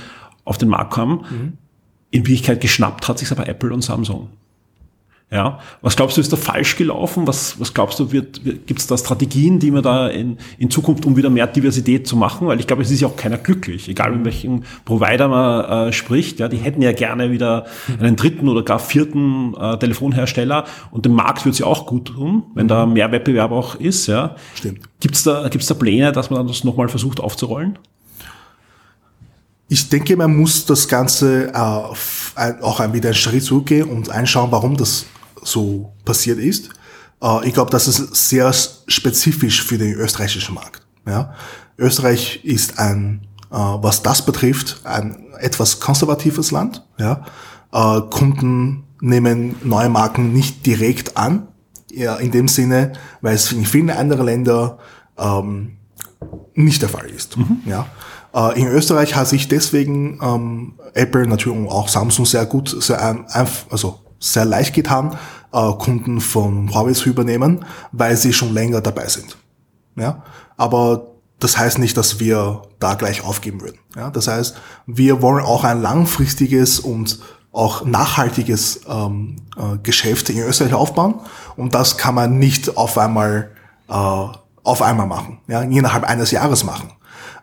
auf 0.44 0.59
den 0.59 0.68
Markt 0.68 0.92
kommen. 0.92 1.25
Mhm. 1.31 1.53
In 2.11 2.27
Wirklichkeit 2.27 2.61
geschnappt 2.61 3.09
hat 3.09 3.18
sich 3.18 3.31
aber 3.33 3.48
Apple 3.48 3.72
und 3.72 3.83
Samsung. 3.83 4.29
Ja, 5.32 5.60
was 5.80 5.96
glaubst 5.96 6.18
du, 6.18 6.20
ist 6.20 6.30
da 6.30 6.36
falsch 6.36 6.76
gelaufen? 6.76 7.26
Was, 7.26 7.58
was 7.58 7.72
glaubst 7.72 7.98
du, 7.98 8.12
wird, 8.12 8.44
wird 8.44 8.66
gibt 8.66 8.80
es 8.80 8.86
da 8.86 8.98
Strategien, 8.98 9.58
die 9.58 9.70
man 9.70 9.82
da 9.82 10.08
in, 10.08 10.36
in 10.58 10.68
Zukunft, 10.68 11.06
um 11.06 11.16
wieder 11.16 11.30
mehr 11.30 11.46
Diversität 11.46 12.06
zu 12.06 12.16
machen? 12.16 12.48
Weil 12.48 12.60
ich 12.60 12.66
glaube, 12.66 12.82
es 12.82 12.90
ist 12.90 13.00
ja 13.00 13.08
auch 13.08 13.16
keiner 13.16 13.38
glücklich, 13.38 13.88
egal 13.88 14.12
mit 14.12 14.26
welchem 14.26 14.64
Provider 14.84 15.28
man 15.28 15.88
äh, 15.88 15.92
spricht. 15.94 16.38
Ja, 16.38 16.48
die 16.48 16.58
hätten 16.58 16.82
ja 16.82 16.92
gerne 16.92 17.30
wieder 17.30 17.64
einen 17.98 18.16
dritten 18.16 18.46
oder 18.46 18.62
gar 18.62 18.78
vierten 18.78 19.54
äh, 19.58 19.78
Telefonhersteller 19.78 20.66
und 20.90 21.06
dem 21.06 21.14
Markt 21.14 21.46
wird 21.46 21.54
es 21.54 21.60
ja 21.60 21.66
auch 21.66 21.86
gut 21.86 22.08
tun, 22.08 22.42
wenn 22.54 22.68
da 22.68 22.84
mehr 22.84 23.10
Wettbewerb 23.10 23.52
auch 23.52 23.76
ist. 23.76 24.08
Ja, 24.08 24.36
stimmt. 24.54 24.80
Gibt's 25.00 25.22
da, 25.22 25.48
gibt's 25.48 25.66
da 25.66 25.72
Pläne, 25.72 26.12
dass 26.12 26.28
man 26.28 26.46
das 26.46 26.62
nochmal 26.62 26.90
versucht 26.90 27.20
aufzurollen? 27.20 27.78
Ich 29.68 29.88
denke, 29.88 30.14
man 30.18 30.36
muss 30.36 30.66
das 30.66 30.88
Ganze 30.88 31.54
äh, 31.54 31.54
auch 31.54 32.80
ein 32.80 32.92
wieder 32.92 33.08
einen 33.08 33.14
Schritt 33.14 33.44
zurückgehen 33.44 33.88
und 33.88 34.10
einschauen, 34.10 34.52
warum 34.52 34.76
das 34.76 35.06
so 35.42 35.92
passiert 36.05 36.38
ist. 36.38 36.70
Äh, 37.22 37.48
ich 37.48 37.55
glaube, 37.55 37.70
das 37.70 37.88
ist 37.88 38.28
sehr 38.28 38.52
spezifisch 38.87 39.62
für 39.62 39.78
den 39.78 39.94
österreichischen 39.94 40.55
Markt. 40.55 40.87
Ja? 41.07 41.35
Österreich 41.78 42.44
ist 42.44 42.78
ein, 42.78 43.26
äh, 43.50 43.57
was 43.57 44.02
das 44.02 44.24
betrifft, 44.24 44.81
ein 44.85 45.26
etwas 45.38 45.81
konservatives 45.81 46.50
Land. 46.50 46.87
Ja? 46.98 47.24
Äh, 47.72 48.00
Kunden 48.11 48.85
nehmen 49.00 49.57
neue 49.64 49.88
Marken 49.88 50.33
nicht 50.33 50.64
direkt 50.64 51.16
an, 51.16 51.48
ja, 51.90 52.16
in 52.16 52.31
dem 52.31 52.48
Sinne, 52.48 52.92
weil 53.20 53.35
es 53.35 53.52
in 53.52 53.66
vielen 53.66 53.90
anderen 53.90 54.24
Ländern 54.24 54.78
ähm, 55.18 55.72
nicht 56.55 56.81
der 56.83 56.88
Fall 56.88 57.07
ist. 57.11 57.37
Mhm. 57.37 57.59
Ja. 57.66 57.87
Äh, 58.35 58.61
in 58.61 58.68
Österreich 58.68 59.14
hat 59.14 59.28
sich 59.28 59.48
deswegen 59.48 60.18
ähm, 60.22 60.74
Apple 60.94 61.26
natürlich 61.26 61.59
und 61.59 61.68
auch 61.68 61.88
Samsung 61.88 62.24
sehr 62.24 62.46
gut, 62.46 62.74
sehr 62.83 63.02
einfach, 63.02 63.70
also 63.70 64.00
sehr 64.22 64.44
leicht 64.44 64.74
getan, 64.74 65.18
äh, 65.52 65.72
Kunden 65.72 66.20
von 66.20 66.72
Huawei 66.72 66.92
zu 66.92 67.08
übernehmen, 67.08 67.64
weil 67.90 68.16
sie 68.16 68.32
schon 68.32 68.54
länger 68.54 68.80
dabei 68.80 69.08
sind. 69.08 69.37
Ja, 69.96 70.22
aber 70.56 71.08
das 71.38 71.58
heißt 71.58 71.78
nicht, 71.78 71.96
dass 71.96 72.20
wir 72.20 72.62
da 72.78 72.94
gleich 72.94 73.24
aufgeben 73.24 73.61
würden. 73.61 73.78
Ja, 73.96 74.11
das 74.11 74.28
heißt, 74.28 74.56
wir 74.87 75.20
wollen 75.20 75.44
auch 75.44 75.64
ein 75.64 75.82
langfristiges 75.82 76.80
und 76.80 77.18
auch 77.50 77.85
nachhaltiges 77.85 78.80
ähm, 78.88 79.37
äh, 79.56 79.76
Geschäft 79.82 80.30
in 80.30 80.38
Österreich 80.38 80.72
aufbauen 80.72 81.16
und 81.56 81.74
das 81.74 81.98
kann 81.98 82.14
man 82.14 82.38
nicht 82.38 82.76
auf 82.76 82.96
einmal 82.96 83.50
äh, 83.88 84.26
auf 84.64 84.80
einmal 84.80 85.08
machen, 85.08 85.40
ja, 85.48 85.61
innerhalb 85.62 86.04
eines 86.04 86.30
Jahres 86.30 86.62
machen. 86.62 86.92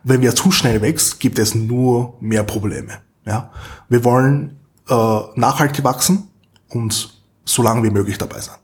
Wenn 0.02 0.22
wir 0.22 0.34
zu 0.34 0.50
schnell 0.50 0.80
wächst, 0.80 1.20
gibt 1.20 1.38
es 1.38 1.54
nur 1.54 2.14
mehr 2.20 2.42
Probleme. 2.42 2.94
Ja, 3.26 3.50
wir 3.90 4.02
wollen 4.02 4.58
äh, 4.88 5.20
nachhaltig 5.36 5.84
wachsen 5.84 6.29
und 6.70 7.14
so 7.44 7.62
lange 7.62 7.82
wie 7.82 7.90
möglich 7.90 8.18
dabei 8.18 8.40
sein. 8.40 8.56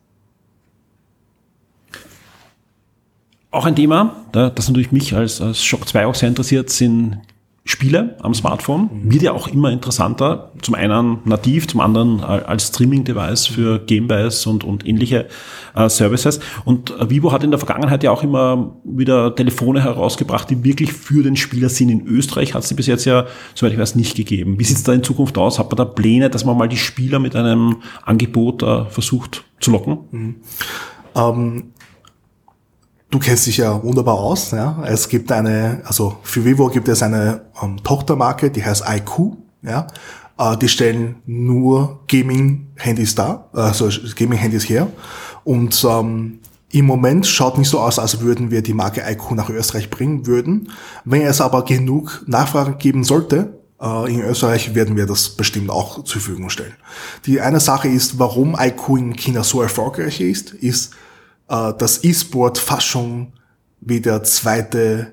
Auch 3.50 3.64
ein 3.64 3.76
Thema, 3.76 4.24
das 4.32 4.68
natürlich 4.68 4.92
mich 4.92 5.14
als, 5.14 5.40
als 5.40 5.62
Shock 5.62 5.88
2 5.88 6.06
auch 6.06 6.14
sehr 6.14 6.28
interessiert, 6.28 6.68
sind 6.70 7.20
Spiele 7.68 8.16
am 8.22 8.32
Smartphone. 8.32 8.88
Wird 9.10 9.22
ja 9.22 9.32
auch 9.32 9.48
immer 9.48 9.72
interessanter. 9.72 10.52
Zum 10.62 10.76
einen 10.76 11.18
nativ, 11.24 11.66
zum 11.66 11.80
anderen 11.80 12.20
als 12.20 12.68
Streaming-Device 12.68 13.48
für 13.48 13.80
Gamebuys 13.80 14.46
und, 14.46 14.62
und 14.62 14.86
ähnliche 14.86 15.26
äh, 15.74 15.88
Services. 15.88 16.38
Und 16.64 16.94
Vivo 17.10 17.32
hat 17.32 17.42
in 17.42 17.50
der 17.50 17.58
Vergangenheit 17.58 18.04
ja 18.04 18.12
auch 18.12 18.22
immer 18.22 18.76
wieder 18.84 19.34
Telefone 19.34 19.82
herausgebracht, 19.82 20.48
die 20.48 20.62
wirklich 20.62 20.92
für 20.92 21.24
den 21.24 21.34
Spieler 21.34 21.68
sind. 21.68 21.88
In 21.88 22.06
Österreich 22.06 22.54
hat 22.54 22.62
es 22.62 22.68
die 22.68 22.74
bis 22.74 22.86
jetzt 22.86 23.04
ja, 23.04 23.26
soweit 23.56 23.72
ich 23.72 23.78
weiß, 23.80 23.96
nicht 23.96 24.16
gegeben. 24.16 24.60
Wie 24.60 24.64
sieht 24.64 24.76
es 24.76 24.84
da 24.84 24.92
in 24.92 25.02
Zukunft 25.02 25.36
aus? 25.36 25.58
Hat 25.58 25.68
man 25.68 25.76
da 25.76 25.84
Pläne, 25.84 26.30
dass 26.30 26.44
man 26.44 26.56
mal 26.56 26.68
die 26.68 26.76
Spieler 26.76 27.18
mit 27.18 27.34
einem 27.34 27.78
Angebot 28.04 28.62
äh, 28.62 28.84
versucht 28.84 29.42
zu 29.58 29.72
locken? 29.72 29.98
Mhm. 30.12 30.36
Ähm, 31.16 31.72
Du 33.16 33.20
kennst 33.20 33.46
dich 33.46 33.56
ja 33.56 33.82
wunderbar 33.82 34.18
aus. 34.18 34.50
Ja? 34.50 34.84
Es 34.84 35.08
gibt 35.08 35.32
eine, 35.32 35.80
also 35.86 36.18
für 36.22 36.44
Vivo 36.44 36.68
gibt 36.68 36.86
es 36.86 37.02
eine 37.02 37.46
ähm, 37.62 37.82
Tochtermarke, 37.82 38.50
die 38.50 38.62
heißt 38.62 38.84
IQ. 38.86 39.38
Ja? 39.62 39.86
Äh, 40.36 40.58
die 40.58 40.68
stellen 40.68 41.16
nur 41.24 42.00
Gaming-Handys 42.08 43.14
dar, 43.14 43.48
also 43.54 43.88
Gaming-Handys 44.14 44.68
her. 44.68 44.88
Und 45.44 45.82
ähm, 45.88 46.40
im 46.70 46.84
Moment 46.84 47.26
schaut 47.26 47.56
nicht 47.56 47.70
so 47.70 47.80
aus, 47.80 47.98
als 47.98 48.20
würden 48.20 48.50
wir 48.50 48.60
die 48.60 48.74
Marke 48.74 49.02
IQ 49.10 49.30
nach 49.30 49.48
Österreich 49.48 49.88
bringen 49.88 50.26
würden. 50.26 50.70
Wenn 51.06 51.22
es 51.22 51.40
aber 51.40 51.64
genug 51.64 52.22
Nachfrage 52.26 52.74
geben 52.74 53.02
sollte, 53.02 53.60
äh, 53.80 54.12
in 54.12 54.20
Österreich 54.20 54.74
werden 54.74 54.94
wir 54.94 55.06
das 55.06 55.30
bestimmt 55.30 55.70
auch 55.70 56.04
zur 56.04 56.20
Verfügung 56.20 56.50
stellen. 56.50 56.74
Die 57.24 57.40
eine 57.40 57.60
Sache 57.60 57.88
ist, 57.88 58.18
warum 58.18 58.58
IQ 58.60 58.90
in 58.98 59.16
China 59.16 59.42
so 59.42 59.62
erfolgreich 59.62 60.20
ist, 60.20 60.52
ist, 60.52 60.92
äh, 61.48 61.72
dass 61.78 62.04
E-Sport 62.04 62.58
fast 62.58 62.86
schon 62.86 63.32
wie 63.80 64.00
der 64.00 64.22
zweite 64.24 65.12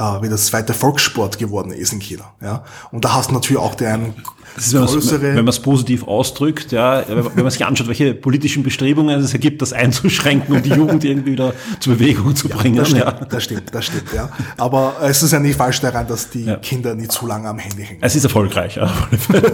äh, 0.00 0.22
wie 0.22 0.28
das 0.28 0.46
zweite 0.46 0.72
Volkssport 0.72 1.38
geworden 1.38 1.72
ist 1.72 1.92
in 1.92 2.00
China. 2.00 2.32
Ja? 2.40 2.64
Und 2.90 3.04
da 3.04 3.14
hast 3.14 3.30
du 3.30 3.34
natürlich 3.34 3.60
auch 3.62 3.74
den 3.74 4.14
das 4.56 4.72
ist, 4.72 4.74
größere... 4.74 5.22
Wenn 5.22 5.34
man 5.36 5.48
es 5.48 5.60
positiv 5.60 6.04
ausdrückt, 6.04 6.72
ja, 6.72 7.04
wenn 7.06 7.44
man 7.44 7.50
sich 7.50 7.64
anschaut, 7.64 7.86
welche 7.86 8.14
politischen 8.14 8.62
Bestrebungen 8.62 9.20
es 9.20 9.32
ergibt, 9.32 9.62
das 9.62 9.72
einzuschränken, 9.72 10.56
um 10.56 10.62
die 10.62 10.70
Jugend 10.70 11.04
irgendwie 11.04 11.32
wieder 11.32 11.52
zur 11.78 11.94
Bewegung 11.94 12.34
zu 12.34 12.48
bringen. 12.48 12.76
Ja, 12.76 12.82
das, 12.82 12.88
stimmt, 12.90 13.04
ja. 13.04 13.26
das 13.26 13.44
stimmt, 13.44 13.74
das 13.74 13.84
stimmt, 13.84 14.12
ja. 14.12 14.30
Aber 14.56 14.96
es 15.02 15.22
ist 15.22 15.32
ja 15.32 15.38
nicht 15.38 15.56
falsch 15.56 15.80
daran, 15.80 16.06
dass 16.08 16.30
die 16.30 16.44
ja. 16.44 16.56
Kinder 16.56 16.94
nicht 16.94 17.12
zu 17.12 17.26
lange 17.26 17.48
am 17.48 17.58
Handy 17.58 17.84
hängen. 17.84 18.00
Es 18.02 18.16
ist 18.16 18.24
erfolgreich, 18.24 18.76
ja. 18.76 18.90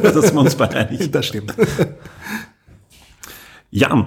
dass 0.02 0.32
wir 0.32 0.40
uns 0.40 0.54
beide 0.54 0.76
einig. 0.76 1.10
Das 1.10 1.26
stimmt. 1.26 1.54
Ja, 3.70 4.06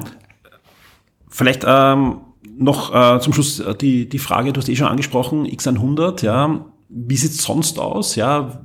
Vielleicht 1.40 1.64
ähm, 1.66 2.18
noch 2.58 2.94
äh, 2.94 3.22
zum 3.22 3.32
Schluss 3.32 3.62
äh, 3.62 3.74
die, 3.74 4.10
die 4.10 4.20
Frage, 4.20 4.52
du 4.52 4.60
hast 4.60 4.68
eh 4.68 4.76
schon 4.76 4.90
angesprochen, 4.90 5.48
X100, 5.48 6.22
ja, 6.26 6.66
wie 6.90 7.16
sieht 7.16 7.32
es 7.32 7.44
sonst 7.44 7.80
aus, 7.80 8.18
ja, 8.18 8.62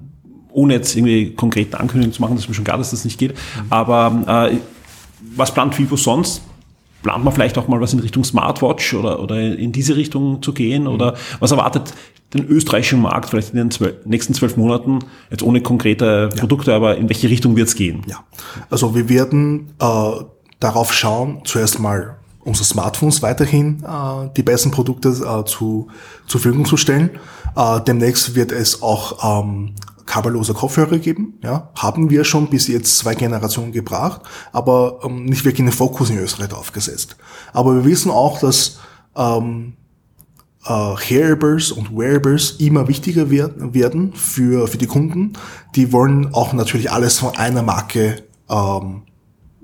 ohne 0.50 0.74
jetzt 0.74 0.96
irgendwie 0.96 1.34
konkrete 1.34 1.78
Ankündigungen 1.78 2.12
zu 2.12 2.20
machen, 2.20 2.34
das 2.34 2.42
ist 2.42 2.48
mir 2.48 2.56
schon 2.56 2.64
klar, 2.64 2.76
dass 2.76 2.90
das 2.90 3.04
nicht 3.04 3.16
geht, 3.16 3.34
mhm. 3.34 3.66
aber 3.70 4.50
äh, 4.50 4.56
was 5.37 5.54
plant 5.54 5.78
Vivo 5.78 5.94
sonst? 5.94 6.42
Plant 7.04 7.22
man 7.22 7.32
vielleicht 7.32 7.56
auch 7.58 7.68
mal 7.68 7.80
was 7.80 7.92
in 7.92 8.00
Richtung 8.00 8.24
Smartwatch 8.24 8.94
oder, 8.94 9.20
oder 9.20 9.40
in 9.40 9.70
diese 9.70 9.94
Richtung 9.94 10.42
zu 10.42 10.52
gehen? 10.52 10.82
Mhm. 10.82 10.88
Oder 10.88 11.14
was 11.38 11.52
erwartet 11.52 11.94
den 12.32 12.44
österreichischen 12.48 13.02
Markt 13.02 13.30
vielleicht 13.30 13.50
in 13.50 13.58
den 13.58 13.70
zwölf, 13.70 14.04
nächsten 14.04 14.34
zwölf 14.34 14.56
Monaten? 14.56 14.98
Jetzt 15.30 15.44
ohne 15.44 15.60
konkrete 15.60 16.28
Produkte, 16.37 16.72
ja. 16.72 16.76
aber 16.76 16.96
in 16.96 17.08
welche 17.08 17.30
Richtung 17.30 17.54
wird 17.54 17.68
es 17.68 17.76
gehen? 17.76 18.02
Ja, 18.08 18.24
also 18.68 18.96
wir 18.96 19.08
werden 19.08 19.68
äh, 19.78 20.10
darauf 20.58 20.92
schauen, 20.92 21.42
zuerst 21.44 21.78
mal 21.78 22.16
unsere 22.44 22.64
Smartphones 22.64 23.22
weiterhin 23.22 23.83
äh, 23.83 24.28
die 24.37 24.42
besten 24.42 24.70
Produkte 24.70 25.09
äh, 25.09 25.44
zu, 25.44 25.88
zur 26.26 26.40
Verfügung 26.40 26.64
zu 26.66 26.76
stellen. 26.76 27.11
Äh, 27.57 27.80
demnächst 27.80 28.35
wird 28.35 28.52
es 28.52 28.83
auch 28.83 29.42
ähm, 29.42 29.74
kabellose 30.07 30.54
Kopfhörer 30.54 30.98
geben. 30.98 31.35
Ja, 31.42 31.70
haben 31.76 32.11
wir 32.11 32.24
schon 32.24 32.48
bis 32.48 32.68
jetzt 32.68 32.98
zwei 32.98 33.14
Generationen 33.14 33.72
gebracht, 33.72 34.22
aber 34.52 35.00
ähm, 35.04 35.24
nicht 35.24 35.44
wirklich 35.44 35.62
einen 35.62 35.72
Fokus 35.72 36.11
in 36.11 36.18
Österreich 36.18 36.48
drauf 36.48 36.72
gesetzt. 36.72 37.16
Aber 37.52 37.74
wir 37.74 37.85
wissen 37.85 38.11
auch, 38.11 38.38
dass 38.38 38.78
ähm, 39.16 39.74
äh, 40.66 40.94
Hearables 40.96 41.72
und 41.72 41.96
Wearables 41.96 42.52
immer 42.52 42.88
wichtiger 42.88 43.30
werden 43.30 44.12
für, 44.14 44.68
für 44.68 44.78
die 44.78 44.87
Kunden. 44.87 45.35
Die 45.74 45.92
wollen 45.92 46.35
auch 46.35 46.52
natürlich 46.52 46.90
alles 46.90 47.18
von 47.18 47.37
einer 47.37 47.62
Marke 47.62 48.22
ähm, 48.48 49.02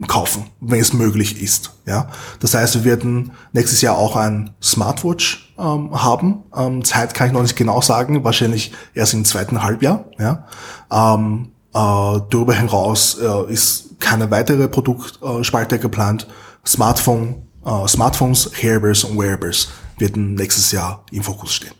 kaufen, 0.07 0.45
wenn 0.61 0.81
es 0.81 0.93
möglich 0.93 1.43
ist. 1.43 1.73
Ja, 1.87 2.09
das 2.41 2.55
heißt, 2.55 2.77
wir 2.77 2.85
werden 2.85 3.33
nächstes 3.53 3.81
Jahr 3.83 3.99
auch 3.99 4.17
ein 4.17 4.51
Smartwatch 4.63 5.55
ähm, 5.59 5.91
haben. 6.03 6.45
Ähm, 6.57 6.85
Zeit 6.85 7.15
kann 7.15 7.29
ich 7.29 7.33
noch 7.33 7.43
nicht 7.43 7.57
genau 7.57 7.81
sagen, 7.81 8.25
wahrscheinlich 8.25 8.73
erst 8.95 9.15
im 9.15 9.25
zweiten 9.25 9.63
Halbjahr. 9.63 10.07
Ja, 10.19 10.47
ähm, 10.91 11.53
äh, 11.73 11.75
darüber 11.75 12.55
hinaus 12.55 13.19
äh, 13.19 13.53
ist 13.53 14.01
keine 14.01 14.31
weitere 14.31 14.69
Produktspalte 14.69 15.79
geplant. 15.79 16.27
Smartphone, 16.67 17.43
äh, 17.65 17.87
Smartphones, 17.87 18.51
Hearables 18.55 19.05
und 19.05 19.19
Wearables 19.19 19.69
werden 19.99 20.35
nächstes 20.35 20.73
Jahr 20.73 21.05
im 21.13 21.23
Fokus 21.23 21.53
stehen. 21.53 21.75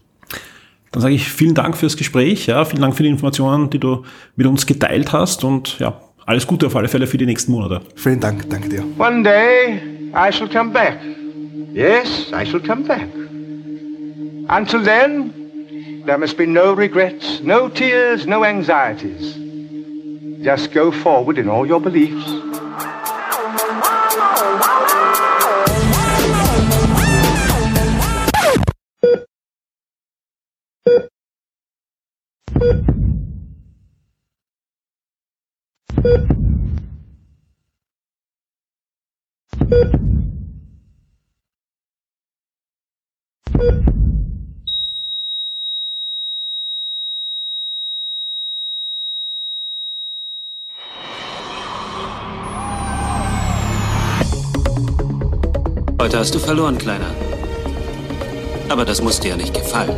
Dann 0.93 1.03
sage 1.03 1.15
ich 1.15 1.29
vielen 1.29 1.55
Dank 1.55 1.77
fürs 1.77 1.97
Gespräch, 1.97 2.47
ja, 2.47 2.65
vielen 2.65 2.83
Dank 2.83 2.97
für 2.97 3.05
die 3.05 3.09
Informationen, 3.09 3.71
die 3.71 3.79
du 3.79 4.05
mit 4.35 4.47
uns 4.47 4.67
geteilt 4.67 5.13
hast 5.13 5.45
und 5.45 5.79
ja, 5.79 6.01
alles 6.31 6.47
Gute 6.47 6.67
auf 6.67 6.77
alle 6.77 6.87
Fälle 6.87 7.09
für 7.09 7.19
die 7.19 7.27
nächsten 7.27 7.51
Monate. 7.51 7.81
Vielen 7.97 8.21
Dank, 8.21 8.49
danke 8.49 8.69
dir. 8.69 8.85
One 8.99 9.25
day 9.25 9.81
I 10.15 10.33
shall 10.33 10.49
come 10.49 10.71
back. 10.71 11.01
Yes, 11.75 12.33
I 12.33 12.47
shall 12.47 12.61
come 12.61 12.85
back. 12.85 13.09
Until 14.49 14.83
then, 14.85 15.33
there 16.07 16.19
must 16.19 16.37
be 16.37 16.47
no 16.47 16.73
regrets, 16.73 17.41
no 17.43 17.69
tears, 17.69 18.27
no 18.27 18.45
anxieties. 18.45 19.37
Just 20.45 20.73
go 20.73 20.93
forward 20.93 21.37
in 21.37 21.49
all 21.49 21.67
your 21.67 21.81
beliefs. 21.81 22.25
Hast 56.21 56.35
du 56.35 56.39
verloren, 56.39 56.77
Kleiner. 56.77 57.07
Aber 58.69 58.85
das 58.85 59.01
muss 59.01 59.21
dir 59.21 59.31
ja 59.31 59.37
nicht 59.37 59.55
gefallen. 59.55 59.97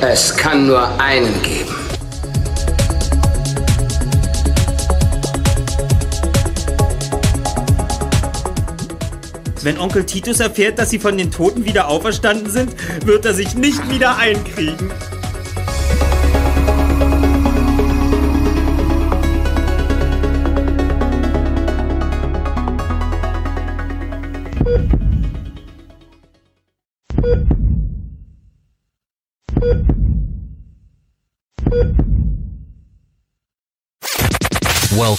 Es 0.00 0.36
kann 0.36 0.66
nur 0.66 0.88
einen 1.00 1.40
geben. 1.42 1.72
Wenn 9.62 9.78
Onkel 9.78 10.04
Titus 10.04 10.40
erfährt, 10.40 10.80
dass 10.80 10.90
sie 10.90 10.98
von 10.98 11.16
den 11.16 11.30
Toten 11.30 11.64
wieder 11.64 11.86
auferstanden 11.86 12.50
sind, 12.50 12.74
wird 13.06 13.24
er 13.24 13.34
sich 13.34 13.54
nicht 13.54 13.88
wieder 13.88 14.16
einkriegen. 14.16 14.90